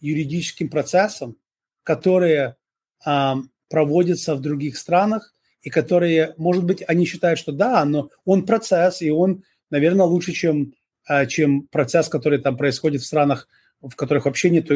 [0.00, 1.36] юридическим процессам,
[1.82, 2.56] которые
[3.04, 8.46] а, проводятся в других странах, и которые, может быть, они считают, что да, но он
[8.46, 10.74] процесс, и он, наверное, лучше, чем
[11.28, 13.48] чем процесс, который там происходит в странах,
[13.80, 14.68] в которых вообще нет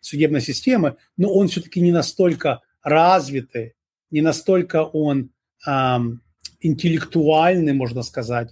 [0.00, 3.74] судебной системы, но он все-таки не настолько развитый,
[4.10, 5.30] не настолько он
[5.66, 6.22] эм,
[6.60, 8.50] интеллектуальный, можно сказать,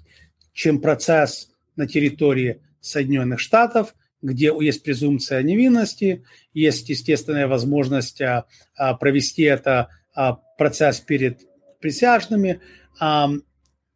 [0.53, 8.95] чем процесс на территории Соединенных Штатов, где есть презумпция невинности, есть естественная возможность а, а,
[8.95, 11.43] провести это а, процесс перед
[11.81, 12.61] присяжными,
[12.99, 13.31] а,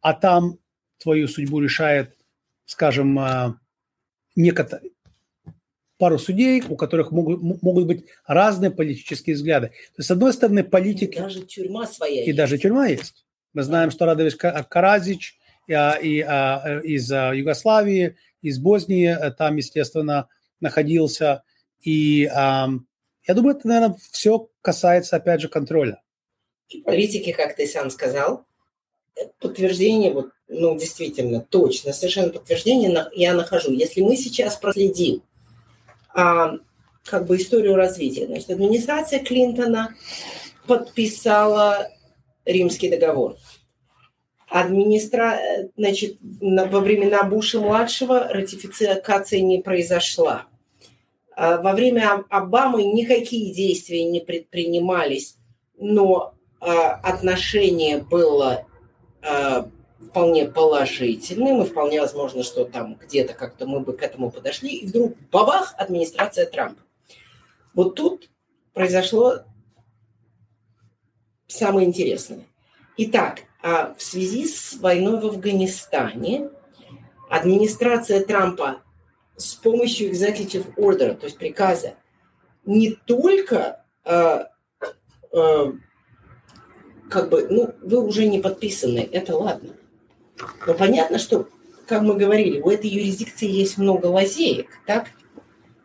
[0.01, 0.59] а там
[0.99, 2.15] твою судьбу решает
[2.71, 3.59] скажем, а,
[4.37, 4.91] некоторые,
[5.97, 9.67] пару судей, у которых могут, могут быть разные политические взгляды.
[9.67, 11.17] То есть, с одной стороны, политики...
[11.17, 12.37] И даже тюрьма своя И есть.
[12.37, 13.25] даже тюрьма есть.
[13.53, 20.29] Мы знаем, что Радович Каразич и, а, и, а, из Югославии, из Боснии там, естественно,
[20.61, 21.43] находился.
[21.81, 26.01] И я думаю, это, наверное, все касается, опять же, контроля.
[26.69, 28.45] И политики, как ты сам сказал,
[29.39, 33.71] подтверждение, вот, ну, действительно, точно, совершенно подтверждение я нахожу.
[33.71, 35.21] Если мы сейчас проследим
[36.13, 36.57] а,
[37.03, 39.95] как бы историю развития, значит, администрация Клинтона
[40.67, 41.89] подписала
[42.45, 43.37] Римский договор.
[44.47, 45.39] Администра...
[45.77, 50.47] Значит, во времена Буша-младшего ратификация не произошла.
[51.35, 55.37] А, во время Обамы никакие действия не предпринимались,
[55.77, 58.65] но а, отношение было
[60.09, 64.87] вполне положительным, и вполне возможно, что там где-то как-то мы бы к этому подошли, и
[64.87, 66.81] вдруг бабах, администрация Трампа.
[67.73, 68.29] Вот тут
[68.73, 69.43] произошло
[71.47, 72.47] самое интересное.
[72.97, 76.49] Итак, а в связи с войной в Афганистане
[77.29, 78.81] администрация Трампа
[79.37, 81.95] с помощью executive order, то есть приказа,
[82.65, 84.45] не только э,
[87.11, 89.73] как бы, ну, вы уже не подписаны, это ладно.
[90.65, 91.49] Но понятно, что,
[91.85, 95.07] как мы говорили, у этой юрисдикции есть много лазеек, так?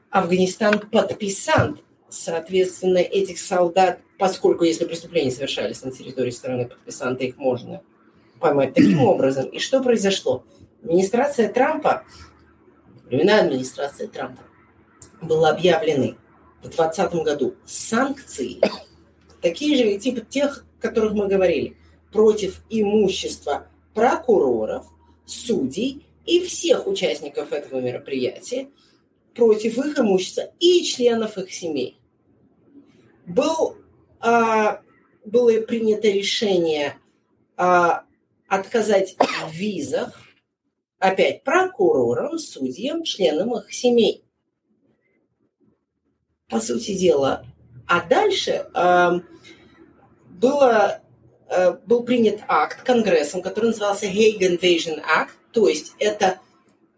[0.09, 7.83] Афганистан подписант, соответственно, этих солдат, поскольку если преступления совершались на территории страны подписанта, их можно
[8.39, 9.47] поймать таким образом.
[9.47, 10.45] И что произошло?
[10.85, 12.05] Администрация Трампа,
[13.07, 14.43] времена администрации Трампа,
[15.21, 16.17] было объявлены
[16.63, 18.61] в 2020 году санкции,
[19.43, 21.77] такие же типа тех которых мы говорили,
[22.13, 24.87] против имущества прокуроров,
[25.25, 28.69] судей и всех участников этого мероприятия,
[29.35, 31.99] против их имущества и членов их семей.
[33.27, 33.77] Был,
[34.21, 34.81] а,
[35.25, 36.97] было принято решение
[37.57, 38.05] а,
[38.49, 40.21] отказать в визах
[40.99, 44.25] опять прокурорам, судьям, членам их семей.
[46.49, 47.45] По сути дела.
[47.87, 49.21] А дальше а,
[50.41, 51.01] было
[51.87, 56.41] был принят акт Конгрессом, который назывался Hague Invasion Act, то есть это,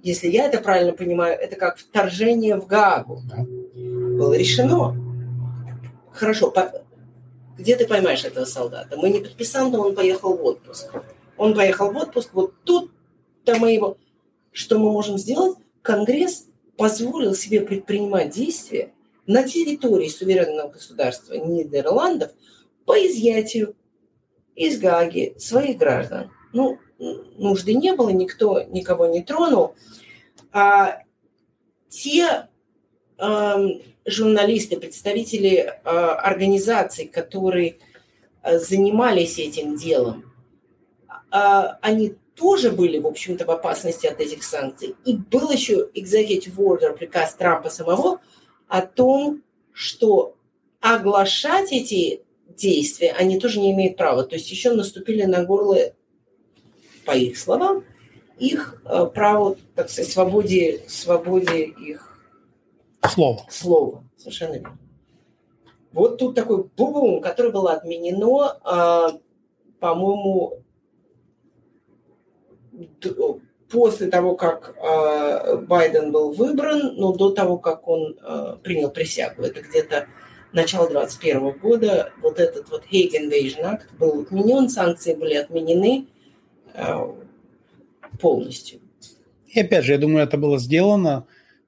[0.03, 3.22] если я это правильно понимаю, это как вторжение в Гаагу.
[3.74, 4.97] Было решено.
[6.12, 6.53] Хорошо,
[7.59, 8.97] где ты поймаешь этого солдата?
[8.97, 10.91] Мы не подписали, но он поехал в отпуск.
[11.36, 13.97] Он поехал в отпуск, вот тут-то мы его...
[14.51, 15.59] Что мы можем сделать?
[15.82, 18.93] Конгресс позволил себе предпринимать действия
[19.26, 22.32] на территории суверенного государства Нидерландов
[22.89, 23.76] по изъятию
[24.57, 26.30] из Гаги своих граждан.
[26.55, 26.78] Ну,
[27.36, 29.74] нужды не было, никто никого не тронул.
[30.53, 31.03] А
[31.91, 32.49] те
[33.18, 33.68] э,
[34.07, 37.76] журналисты, представители э, организаций, которые
[38.43, 40.32] э, занимались этим делом,
[41.30, 44.97] э, они тоже были, в общем-то, в опасности от этих санкций.
[45.05, 48.22] И был еще executive order, приказ Трампа самого,
[48.66, 49.43] о том,
[49.74, 50.36] что
[50.80, 52.22] оглашать эти
[52.59, 54.24] действия они тоже не имеют права.
[54.24, 55.76] То есть еще наступили на горло,
[57.04, 57.84] по их словам,
[58.38, 62.18] их э, право, так сказать, свободе, свободе их
[63.09, 63.46] слова.
[63.48, 64.04] слова.
[64.16, 64.78] Совершенно верно.
[65.92, 69.18] Вот тут такой бум, который было отменено, э,
[69.80, 70.62] по-моему,
[73.70, 79.42] после того, как э, Байден был выбран, но до того, как он э, принял присягу.
[79.42, 80.06] Это где-то
[80.53, 82.12] начало 2021 года.
[82.20, 86.07] Вот этот вот Hague Invasion Act был отменен, санкции были отменены
[86.74, 87.14] э,
[88.20, 88.80] полностью.
[89.46, 91.26] И опять же, я думаю, это было сделано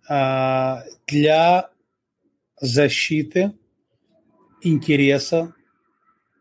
[0.09, 0.77] э,
[1.07, 1.71] для
[2.61, 3.53] защиты
[4.63, 5.55] интереса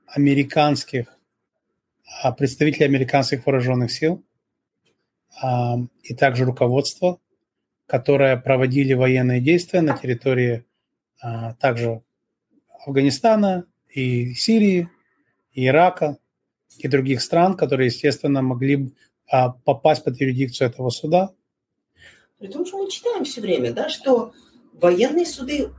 [0.05, 1.19] американских
[2.37, 4.23] представителей американских вооруженных сил
[6.03, 7.19] и также руководство,
[7.85, 10.65] которое проводили военные действия на территории
[11.21, 12.01] а, также
[12.85, 14.89] Афганистана и Сирии,
[15.53, 16.17] и Ирака
[16.77, 18.93] и других стран, которые, естественно, могли
[19.27, 21.31] а, попасть под юрисдикцию этого суда.
[22.37, 24.33] При том, что мы читаем все время, да, что
[24.73, 25.69] военные суды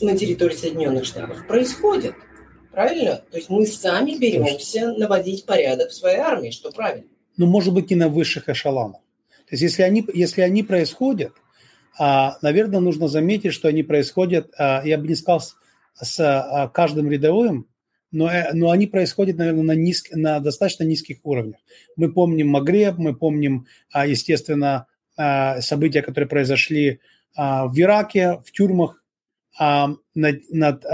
[0.00, 2.14] на территории Соединенных Штатов происходят.
[2.70, 3.16] Правильно?
[3.30, 7.10] То есть мы сами беремся наводить порядок в своей армии, что правильно
[7.40, 9.00] но, может быть, не на высших эшелонах.
[9.48, 11.32] То есть, если они, если они происходят,
[11.98, 15.40] а, наверное, нужно заметить, что они происходят, а, я бы не сказал
[15.94, 17.68] с, а, каждым рядовым,
[18.12, 21.60] но, э, но они происходят, наверное, на, низк, на достаточно низких уровнях.
[21.96, 24.86] Мы помним Магреб, мы помним, естественно,
[25.60, 27.00] события, которые произошли
[27.36, 29.04] в Ираке, в тюрьмах,
[29.58, 30.84] над, над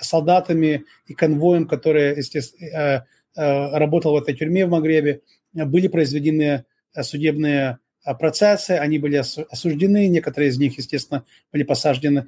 [0.00, 3.04] солдатами и конвоем, которые, естественно,
[3.36, 5.20] Э, работал в этой тюрьме в Магребе,
[5.52, 6.64] были произведены
[6.94, 7.76] э, судебные э,
[8.14, 12.26] процессы, они были осуждены, некоторые из них, естественно, были посажены,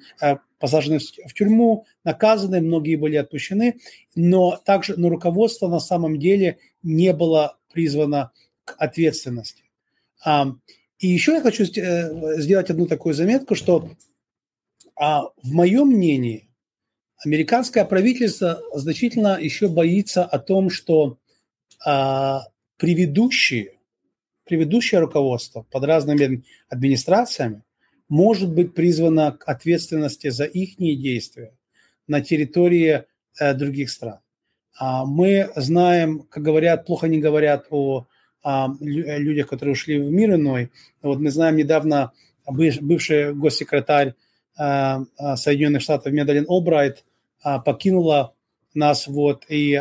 [0.58, 3.78] посажены в тюрьму, наказаны, многие были отпущены,
[4.14, 8.32] но также но руководство на самом деле не было призвано
[8.64, 9.64] к ответственности.
[10.26, 13.90] И еще я хочу сделать одну такую заметку, что
[14.96, 16.48] в моем мнении
[17.24, 21.18] американское правительство значительно еще боится о том, что
[21.84, 22.42] а,
[22.76, 23.77] предыдущие,
[24.48, 27.62] предыдущее руководство под разными администрациями
[28.08, 31.52] может быть призвано к ответственности за их действия
[32.06, 33.04] на территории
[33.38, 34.20] э, других стран.
[34.78, 38.06] А, мы знаем, как говорят, плохо не говорят о,
[38.80, 40.70] людях, которые ушли в мир иной.
[41.02, 42.12] Вот мы знаем недавно
[42.46, 44.14] бывший госсекретарь
[44.58, 44.96] э,
[45.36, 47.04] Соединенных Штатов Медалин Олбрайт
[47.42, 48.34] покинула
[48.74, 49.06] нас.
[49.06, 49.78] Вот, и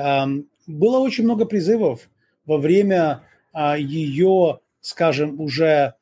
[0.67, 2.09] было очень много призывов
[2.45, 3.23] во время
[3.77, 5.95] ее, скажем, уже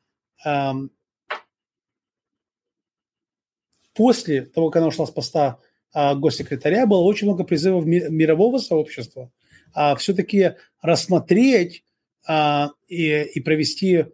[3.94, 5.58] после того, как она ушла с поста
[5.94, 9.30] госсекретаря, было очень много призывов мирового сообщества
[9.98, 11.84] все-таки рассмотреть
[12.28, 14.06] и, и провести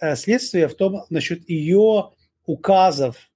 [0.00, 2.10] э, следствие в том насчет ее
[2.46, 3.30] указов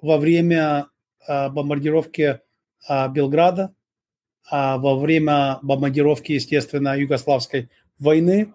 [0.00, 0.88] во время
[1.26, 2.40] а, бомбардировки
[2.86, 3.74] а, Белграда,
[4.50, 7.68] а, во время бомбардировки, естественно, Югославской
[7.98, 8.52] войны.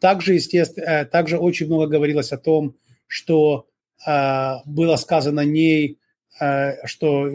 [0.00, 2.76] Также, естественно, э, также очень много говорилось о том,
[3.08, 3.66] что
[4.06, 5.98] было сказано ней,
[6.40, 7.28] э, что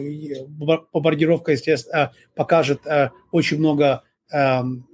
[0.92, 4.86] бомбардировка, естественно, покажет э, очень много эм,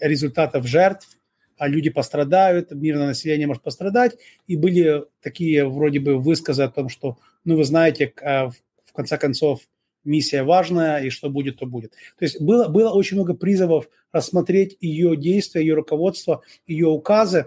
[0.00, 1.18] результатов жертв,
[1.58, 4.16] а люди пострадают, мирное население может пострадать.
[4.46, 8.50] И были такие вроде бы высказы о том, что, ну, вы знаете, а,
[8.84, 9.60] в конце концов,
[10.04, 11.92] миссия важная, и что будет, то будет.
[12.18, 17.46] То есть было, было очень много призывов рассмотреть ее действия, ее руководство, ее указы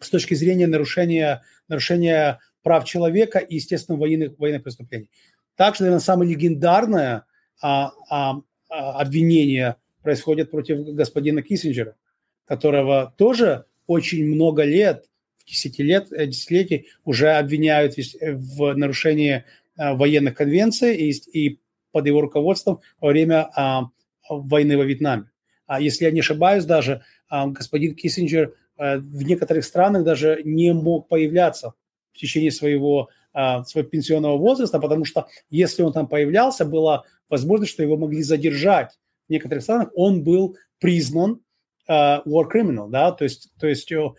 [0.00, 5.10] с точки зрения нарушения, нарушения прав человека и, естественно, военных, военных преступлений.
[5.56, 7.24] Также, наверное, самое легендарное
[7.60, 11.96] а, а, а, обвинения происходят против господина Киссинджера,
[12.44, 15.06] которого тоже очень много лет,
[15.46, 19.44] десятилет, э, десятилетий уже обвиняют в нарушении
[19.76, 21.60] а, военных конвенций и, и
[21.96, 23.84] под его руководством во время а,
[24.28, 25.30] войны во Вьетнаме.
[25.66, 30.74] А если я не ошибаюсь, даже а, господин Киссинджер а, в некоторых странах даже не
[30.74, 31.72] мог появляться
[32.12, 37.72] в течение своего, а, своего пенсионного возраста, потому что если он там появлялся, была возможность,
[37.72, 38.98] что его могли задержать.
[39.26, 41.40] В некоторых странах он был признан
[41.88, 44.12] uh, war criminal, да, то есть, то есть uh,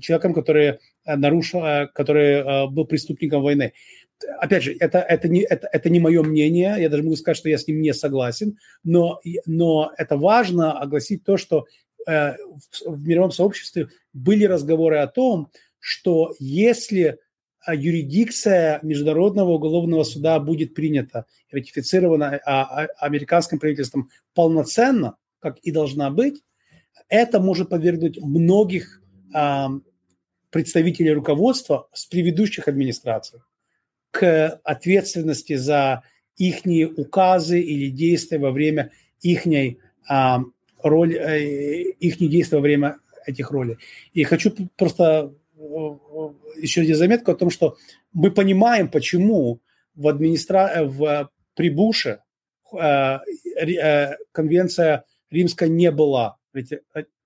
[0.00, 1.62] человеком, который нарушил,
[1.94, 3.72] который был преступником войны
[4.38, 7.48] опять же, это, это, не, это, это не мое мнение, я даже могу сказать, что
[7.48, 11.66] я с ним не согласен, но, но это важно огласить то, что
[12.06, 17.18] э, в, в мировом сообществе были разговоры о том, что если
[17.66, 25.70] э, юрисдикция Международного уголовного суда будет принята, ратифицирована а, а, американским правительством полноценно, как и
[25.70, 26.42] должна быть,
[27.08, 29.02] это может подвергнуть многих
[29.34, 29.70] а,
[30.50, 33.40] представителей руководства с предыдущих администраций
[34.18, 36.02] к ответственности за
[36.36, 36.62] их
[36.96, 38.90] указы или действия во время
[39.20, 39.46] их
[40.08, 40.40] а,
[40.82, 43.76] роли, э, их действия во время этих ролей.
[44.12, 45.60] И хочу просто э,
[46.60, 47.76] еще один заметку о том, что
[48.12, 49.60] мы понимаем, почему
[49.94, 50.84] в, администра...
[50.84, 52.20] в при Буше
[52.78, 53.18] э,
[54.32, 56.36] конвенция римская не была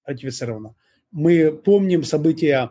[0.04, 0.74] ратифицирована.
[1.10, 2.70] Мы помним события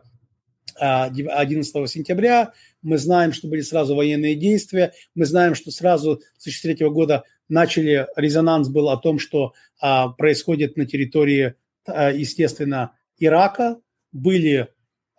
[0.79, 2.53] 11 а, сентября.
[2.81, 4.93] Мы знаем, что были сразу военные действия.
[5.15, 10.77] Мы знаем, что сразу с 2003 года начали, резонанс был о том, что а, происходит
[10.77, 11.55] на территории,
[11.85, 13.77] а, естественно, Ирака.
[14.11, 14.69] Были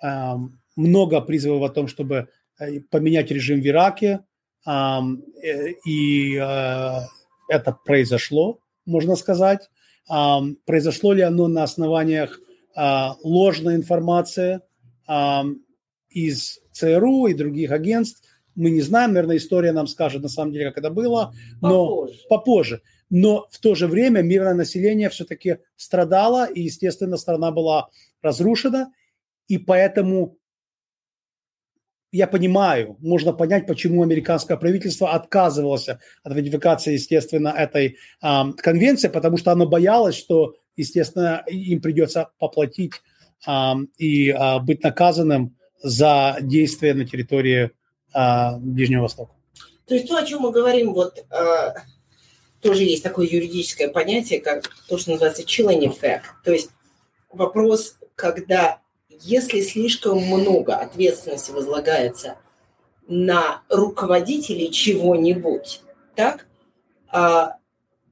[0.03, 0.39] а,
[0.77, 4.21] много призывов о том, чтобы э, поменять режим в Ираке.
[4.65, 5.03] А,
[5.85, 7.07] и а,
[7.49, 9.69] это произошло, можно сказать.
[10.09, 12.41] А, произошло ли оно на основаниях
[12.75, 14.61] а, ложной информации–
[16.11, 18.23] из ЦРУ и других агентств.
[18.55, 22.19] Мы не знаем, наверное, история нам скажет на самом деле, как это было, но попозже.
[22.29, 22.83] попозже.
[23.11, 27.89] Но в то же время мирное население все-таки страдало, и, естественно, страна была
[28.23, 28.93] разрушена,
[29.49, 30.39] и поэтому
[32.13, 39.37] я понимаю, можно понять, почему американское правительство отказывалось от ратификации, естественно, этой э, конвенции, потому
[39.37, 42.95] что оно боялось, что, естественно, им придется поплатить
[43.97, 47.71] и а, быть наказанным за действия на территории
[48.13, 49.33] а, Ближнего Востока.
[49.87, 51.75] То есть то, о чем мы говорим, вот а,
[52.61, 56.23] тоже есть такое юридическое понятие, как то, что называется chilling effect.
[56.45, 56.71] То есть
[57.31, 58.81] вопрос, когда
[59.23, 62.39] если слишком много ответственности возлагается
[63.07, 65.83] на руководителей чего-нибудь,
[66.15, 66.47] так,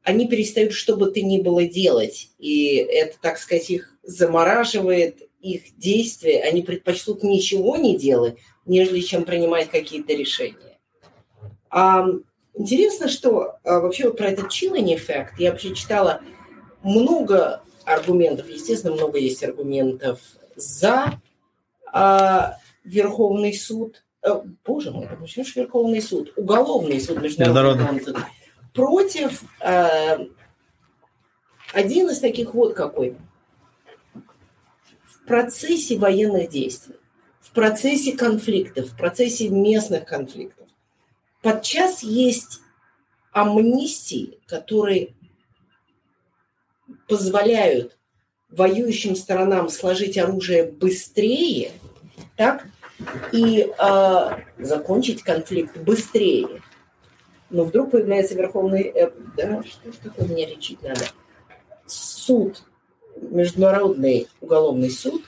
[0.03, 2.31] они перестают что бы то ни было делать.
[2.39, 9.25] И это, так сказать, их замораживает их действия, они предпочтут ничего не делать, нежели чем
[9.25, 10.79] принимать какие-то решения.
[11.71, 12.07] А,
[12.55, 16.23] интересно, что а, вообще вот про этот chilling эффект я вообще читала
[16.83, 20.21] много аргументов, естественно, много есть аргументов
[20.57, 21.21] за
[21.93, 28.01] а, Верховный суд, а, боже мой, почему же Верховный суд, Уголовный суд Международный.
[28.03, 28.17] суд,
[28.75, 30.19] против а,
[31.73, 33.17] один из таких вот какой–
[35.29, 36.97] процессе военных действий,
[37.41, 40.67] в процессе конфликтов, в процессе местных конфликтов.
[41.43, 42.61] Подчас есть
[43.33, 45.15] амнистии, которые
[47.07, 47.97] позволяют
[48.51, 51.73] воюющим сторонам сложить оружие быстрее,
[52.37, 52.67] так,
[53.33, 56.63] и э, закончить конфликт быстрее.
[57.51, 58.83] Но вдруг появляется Верховный...
[58.83, 61.05] Э, да, что ж такое мне лечить надо?
[61.87, 62.63] Суд
[63.21, 65.23] Международный уголовный суд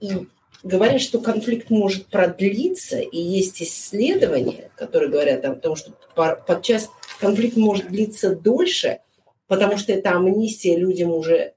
[0.00, 0.26] и
[0.62, 7.56] говорят, что конфликт может продлиться, и есть исследования, которые говорят о том, что подчас конфликт
[7.56, 9.00] может длиться дольше,
[9.46, 11.54] потому что эта амнистия людям уже,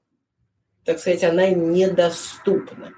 [0.84, 2.92] так сказать, она им недоступна.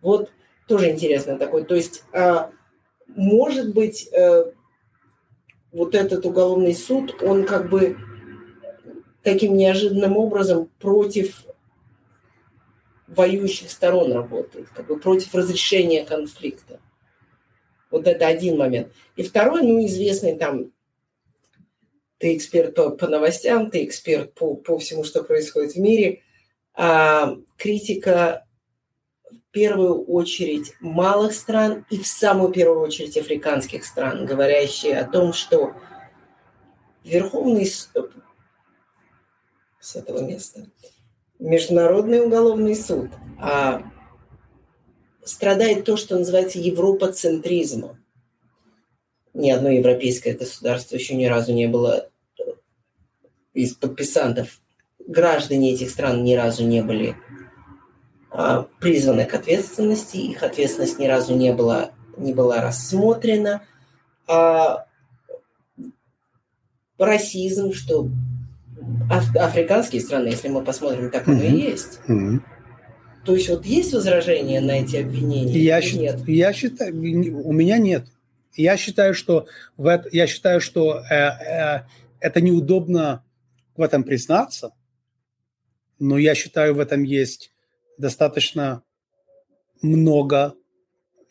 [0.00, 0.30] Вот
[0.66, 1.64] тоже интересно такой.
[1.64, 2.50] То есть, а,
[3.06, 4.44] может быть, э,
[5.72, 7.96] вот этот уголовный суд, он как бы
[9.22, 11.44] таким неожиданным образом против
[13.06, 16.80] воюющих сторон работает, как бы против разрешения конфликта.
[17.90, 18.92] Вот это один момент.
[19.16, 20.72] И второй, ну, известный там,
[22.18, 26.22] ты эксперт по, по новостям, ты эксперт по, по всему, что происходит в мире,
[26.74, 28.46] а, критика
[29.30, 35.34] в первую очередь малых стран и в самую первую очередь африканских стран, говорящие о том,
[35.34, 35.74] что
[37.04, 37.68] Верховный
[39.82, 40.64] с этого места,
[41.40, 43.82] Международный уголовный суд, а
[45.24, 47.98] страдает то, что называется европоцентризмом.
[49.34, 52.08] Ни одно европейское государство еще ни разу не было
[52.38, 52.42] э,
[53.54, 54.60] из подписантов.
[55.04, 57.16] Граждане этих стран ни разу не были
[58.30, 63.62] а, призваны к ответственности, их ответственность ни разу не была, не была рассмотрена.
[64.28, 64.86] А
[66.98, 68.08] расизм, что
[69.10, 72.00] аф- африканские страны, если мы посмотрим, так оно и есть.
[73.24, 75.56] То есть вот есть возражения на эти обвинения?
[75.58, 76.28] Я, или нет?
[76.28, 78.06] я считаю, у меня нет.
[78.54, 81.86] Я считаю, что в это, я считаю, что э, э,
[82.20, 83.24] это неудобно
[83.76, 84.72] в этом признаться,
[85.98, 87.52] но я считаю, в этом есть
[87.96, 88.82] достаточно
[89.82, 90.54] много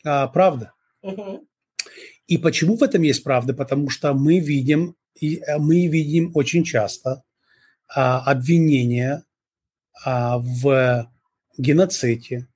[0.04, 0.70] э, правды.
[1.02, 1.46] Угу.
[2.26, 3.52] И почему в этом есть правда?
[3.52, 7.22] Потому что мы видим, и э, мы видим очень часто
[7.94, 9.24] обвинения
[10.04, 11.10] а, в
[11.58, 12.48] геноциде,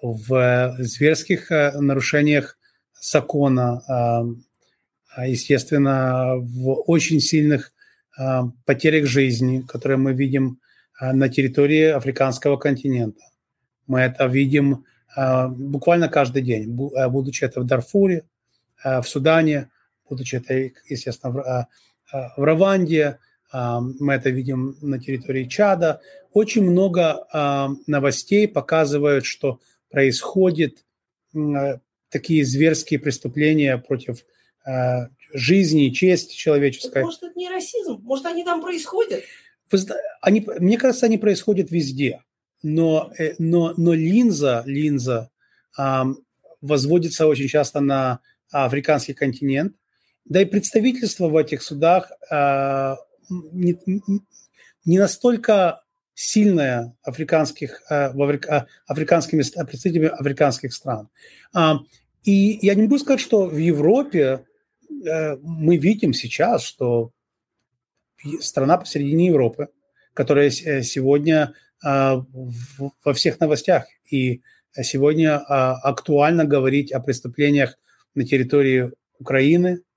[0.00, 2.58] в зверских а, нарушениях
[3.00, 4.24] закона, а,
[5.14, 7.72] а, естественно, в очень сильных
[8.18, 10.60] а, потерях жизни, которые мы видим
[10.98, 13.22] а, на территории африканского континента.
[13.86, 18.24] Мы это видим а, буквально каждый день, будучи это в Дарфуре,
[18.84, 19.70] Э, в Судане,
[20.08, 20.54] будучи это,
[20.88, 21.38] естественно,
[22.12, 23.18] э, э, в Раванде,
[23.52, 26.00] мы это видим на территории Чада.
[26.32, 27.26] Очень много
[27.86, 30.84] новостей показывают, что происходят
[32.08, 34.24] такие зверские преступления против
[35.32, 37.02] жизни и чести человеческой.
[37.02, 38.00] Может, это не расизм?
[38.02, 39.22] Может, они там происходят?
[40.20, 42.22] Они, мне кажется, они происходят везде.
[42.62, 45.30] Но, но, но линза, линза
[46.60, 49.74] возводится очень часто на африканский континент,
[50.24, 52.94] да и представительство в этих судах э,
[53.52, 53.78] не,
[54.84, 55.82] не настолько
[56.14, 61.08] сильное африканских, э, в э, африканскими представителями африканских стран.
[62.24, 64.44] И я не могу сказать, что в Европе
[65.04, 67.10] э, мы видим сейчас, что
[68.40, 69.68] страна посередине Европы,
[70.14, 71.54] которая сегодня
[71.84, 71.88] э,
[73.04, 74.42] во всех новостях и
[74.80, 77.76] сегодня актуально говорить о преступлениях
[78.14, 79.91] на территории Украины, а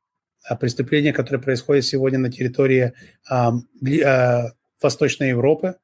[0.59, 2.93] преступления, которые происходят сегодня на территории
[3.29, 3.53] а,
[4.81, 5.77] Восточной Европы,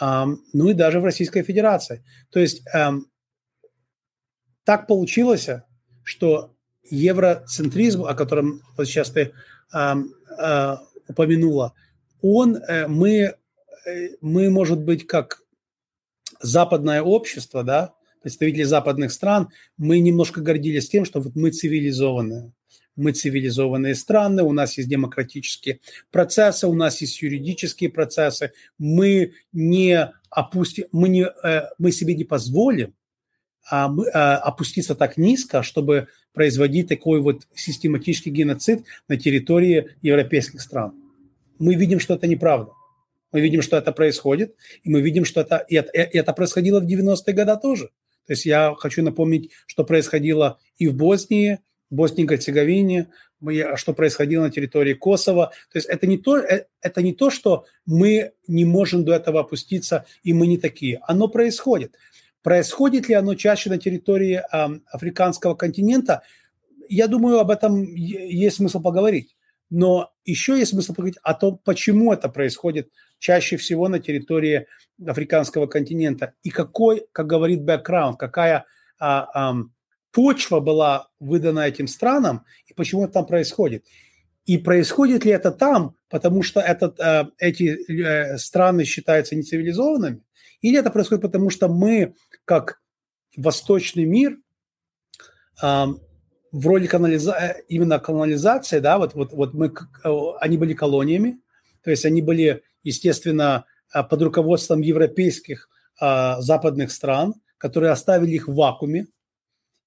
[0.00, 2.04] ну и даже в Российской Федерации.
[2.30, 2.94] То есть а,
[4.64, 5.48] так получилось,
[6.02, 6.54] что
[6.90, 9.32] евроцентризм, о котором вот сейчас ты
[9.72, 9.96] а,
[11.08, 11.74] упомянула,
[12.26, 13.34] он, э, мы,
[13.86, 15.42] э, мы, может быть, как
[16.40, 22.54] западное общество, да, представители западных стран, мы немножко гордились тем, что вот мы цивилизованные.
[22.96, 25.80] Мы цивилизованные страны, у нас есть демократические
[26.10, 28.52] процессы, у нас есть юридические процессы.
[28.78, 32.94] Мы не опустим, мы, не, э, мы себе не позволим
[33.70, 40.92] а а, опуститься так низко, чтобы производить такой вот систематический геноцид на территории европейских стран.
[41.58, 42.72] Мы видим, что это неправда.
[43.32, 46.80] Мы видим, что это происходит, и мы видим, что это, и это, и это происходило
[46.80, 47.86] в 90-е годы тоже.
[48.26, 51.60] То есть я хочу напомнить, что происходило и в Боснии,
[51.94, 53.08] Боснии и Герцеговине,
[53.76, 55.52] что происходило на территории Косово.
[55.70, 59.40] То есть это не, то, э, это не то, что мы не можем до этого
[59.40, 61.00] опуститься, и мы не такие.
[61.06, 61.96] Оно происходит.
[62.42, 66.22] Происходит ли оно чаще на территории э, африканского континента?
[66.88, 69.36] Я думаю, об этом есть смысл поговорить.
[69.70, 74.66] Но еще есть смысл поговорить о том, почему это происходит чаще всего на территории
[75.04, 76.34] африканского континента.
[76.42, 78.66] И какой, как говорит бэкграунд, какая
[78.98, 79.56] а, а,
[80.14, 83.84] почва была выдана этим странам, и почему это там происходит.
[84.46, 90.22] И происходит ли это там, потому что этот, а, эти а, страны считаются нецивилизованными,
[90.60, 92.80] или это происходит потому, что мы, как
[93.36, 94.38] восточный мир,
[95.60, 95.88] а,
[96.52, 97.32] в роли колониза...
[97.32, 99.74] Э, именно колонизации, да, вот, вот, вот мы,
[100.40, 101.40] они были колониями,
[101.82, 105.68] то есть они были, естественно, а, под руководством европейских
[106.00, 109.06] а, западных стран, которые оставили их в вакууме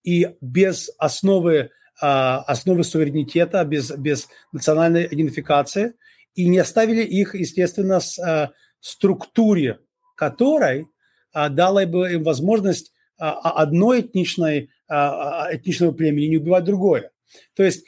[0.03, 1.71] и без основы,
[2.01, 5.93] а, основы суверенитета, без, без национальной идентификации,
[6.35, 9.79] и не оставили их, естественно, с а, структуре,
[10.15, 10.87] которой
[11.33, 17.09] а, дала бы им возможность одной этничной, этничного племени не убивать другое.
[17.55, 17.83] То есть,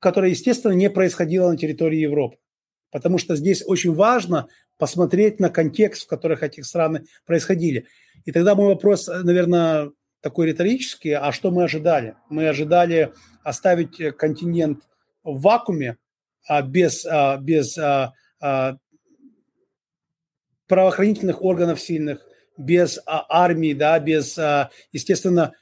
[0.00, 2.38] которое, естественно, не происходило на территории Европы.
[2.90, 7.86] Потому что здесь очень важно посмотреть на контекст, в которых эти страны происходили.
[8.24, 12.14] И тогда мой вопрос, наверное, такой риторический, а что мы ожидали?
[12.28, 13.12] Мы ожидали
[13.42, 14.82] оставить континент
[15.22, 15.96] в вакууме,
[16.64, 17.06] без,
[17.40, 17.78] без
[20.66, 22.24] правоохранительных органов сильных,
[22.56, 24.38] без армии, да, без,
[24.92, 25.52] естественно,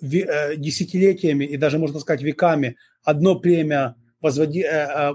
[0.00, 4.64] десятилетиями и даже, можно сказать, веками одно племя возводи,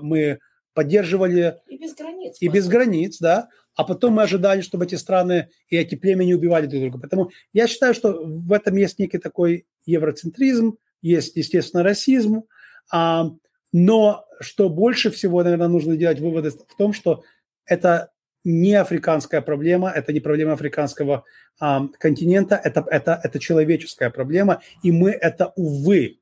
[0.02, 0.39] мы
[0.74, 1.58] поддерживали...
[1.68, 2.38] И без границ.
[2.39, 3.50] И без границ, да.
[3.76, 6.99] А потом мы ожидали, чтобы эти страны и эти племя не убивали друг друга.
[6.99, 12.43] Поэтому я считаю, что в этом есть некий такой евроцентризм, есть, естественно, расизм.
[12.91, 13.32] А,
[13.71, 17.23] но что больше всего, наверное, нужно делать выводы в том, что
[17.65, 18.11] это
[18.45, 21.26] не африканская проблема, это не проблема африканского
[21.59, 26.19] а, континента, это, это, это человеческая проблема, и мы это, увы,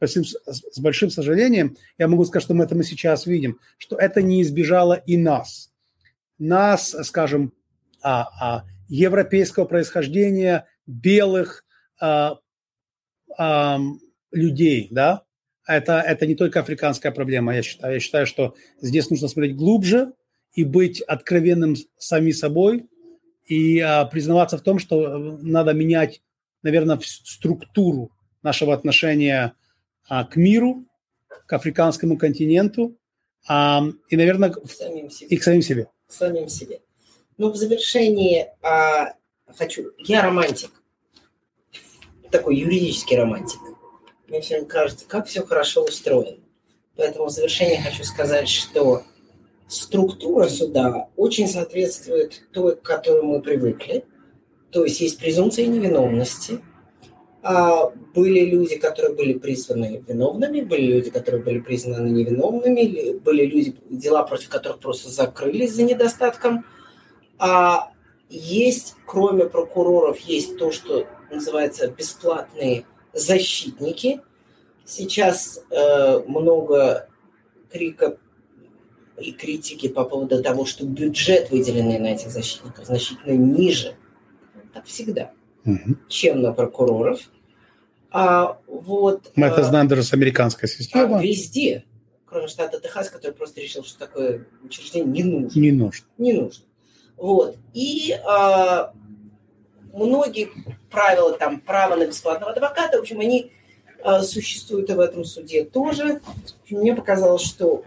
[0.00, 4.42] с большим сожалением, я могу сказать, что мы это мы сейчас видим, что это не
[4.42, 5.69] избежало и нас.
[6.40, 7.52] Нас, скажем,
[8.02, 11.64] а, а, европейского происхождения, белых
[12.00, 12.38] а,
[14.32, 15.22] людей, да,
[15.66, 17.94] это, это не только африканская проблема, я считаю.
[17.94, 20.12] Я считаю, что здесь нужно смотреть глубже
[20.52, 22.88] и быть откровенным сами собой
[23.44, 26.22] и а, признаваться в том, что надо менять,
[26.62, 28.10] наверное, структуру
[28.42, 29.54] нашего отношения
[30.08, 30.86] а, к миру,
[31.46, 32.96] к африканскому континенту
[33.46, 35.28] а, и, наверное, к самим себе.
[35.28, 35.88] и к самим себе.
[36.10, 36.80] Самим себе.
[37.38, 39.14] Ну, в завершении а,
[39.46, 39.92] хочу...
[39.98, 40.70] Я романтик.
[42.30, 43.60] Такой юридический романтик.
[44.28, 46.38] Мне всем кажется, как все хорошо устроено.
[46.96, 49.02] Поэтому в завершение хочу сказать, что
[49.68, 54.04] структура суда очень соответствует той, к которой мы привыкли.
[54.70, 56.60] То есть есть презумпция невиновности–
[57.42, 64.24] были люди, которые были признаны виновными, были люди, которые были признаны невиновными, были люди, дела
[64.24, 66.66] против которых просто закрылись за недостатком.
[67.38, 67.92] А
[68.28, 72.84] есть, кроме прокуроров, есть то, что называется бесплатные
[73.14, 74.20] защитники.
[74.84, 77.08] Сейчас э, много
[77.72, 78.18] крика
[79.18, 83.96] и критики по поводу того, что бюджет, выделенный на этих защитников, значительно ниже.
[84.74, 85.32] Так всегда
[85.64, 85.96] угу.
[86.08, 87.20] чем на прокуроров.
[88.10, 91.20] А, вот, Мы это а, знаем даже с американской системой.
[91.20, 91.84] А, везде,
[92.26, 95.60] кроме штата Техас, который просто решил, что такое учреждение не нужно.
[95.60, 96.06] Не нужно.
[96.18, 96.64] Не нужно.
[97.16, 97.56] Вот.
[97.72, 98.92] И а,
[99.92, 100.50] многие
[100.90, 103.52] правила, там, право на бесплатного адвоката, в общем, они
[104.02, 106.20] а, существуют и в этом суде тоже.
[106.68, 107.84] Мне показалось, что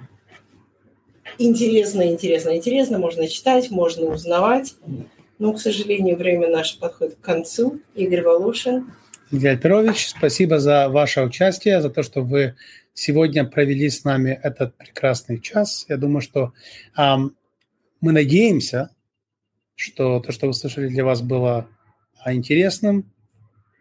[1.38, 4.76] интересно, интересно, интересно, можно читать, можно узнавать.
[5.39, 7.79] Но, к сожалению, время наше подходит к концу.
[7.95, 8.91] Игорь Волошин.
[9.31, 12.55] Игорь Альперович, спасибо за ваше участие, за то, что вы
[12.93, 15.86] сегодня провели с нами этот прекрасный час.
[15.89, 16.53] Я думаю, что
[16.97, 17.36] эм,
[17.99, 18.91] мы надеемся,
[19.75, 21.67] что то, что вы слышали, для вас было
[22.25, 23.11] интересным,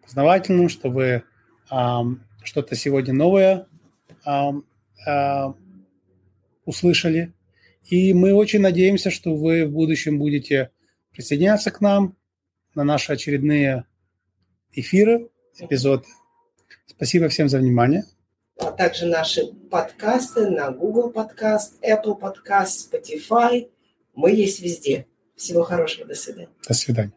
[0.03, 1.22] познавательным, что вы
[1.70, 3.66] эм, что-то сегодня новое
[4.24, 4.64] эм,
[5.07, 5.53] э,
[6.64, 7.32] услышали.
[7.88, 10.70] И мы очень надеемся, что вы в будущем будете
[11.13, 12.17] присоединяться к нам
[12.75, 13.85] на наши очередные
[14.73, 16.07] эфиры, эпизоды.
[16.87, 18.05] Спасибо всем за внимание.
[18.59, 23.69] А также наши подкасты на Google Подкаст, Apple Подкаст, Spotify.
[24.15, 25.07] Мы есть везде.
[25.37, 26.07] Всего хорошего.
[26.07, 26.49] До свидания.
[26.67, 27.13] До свидания.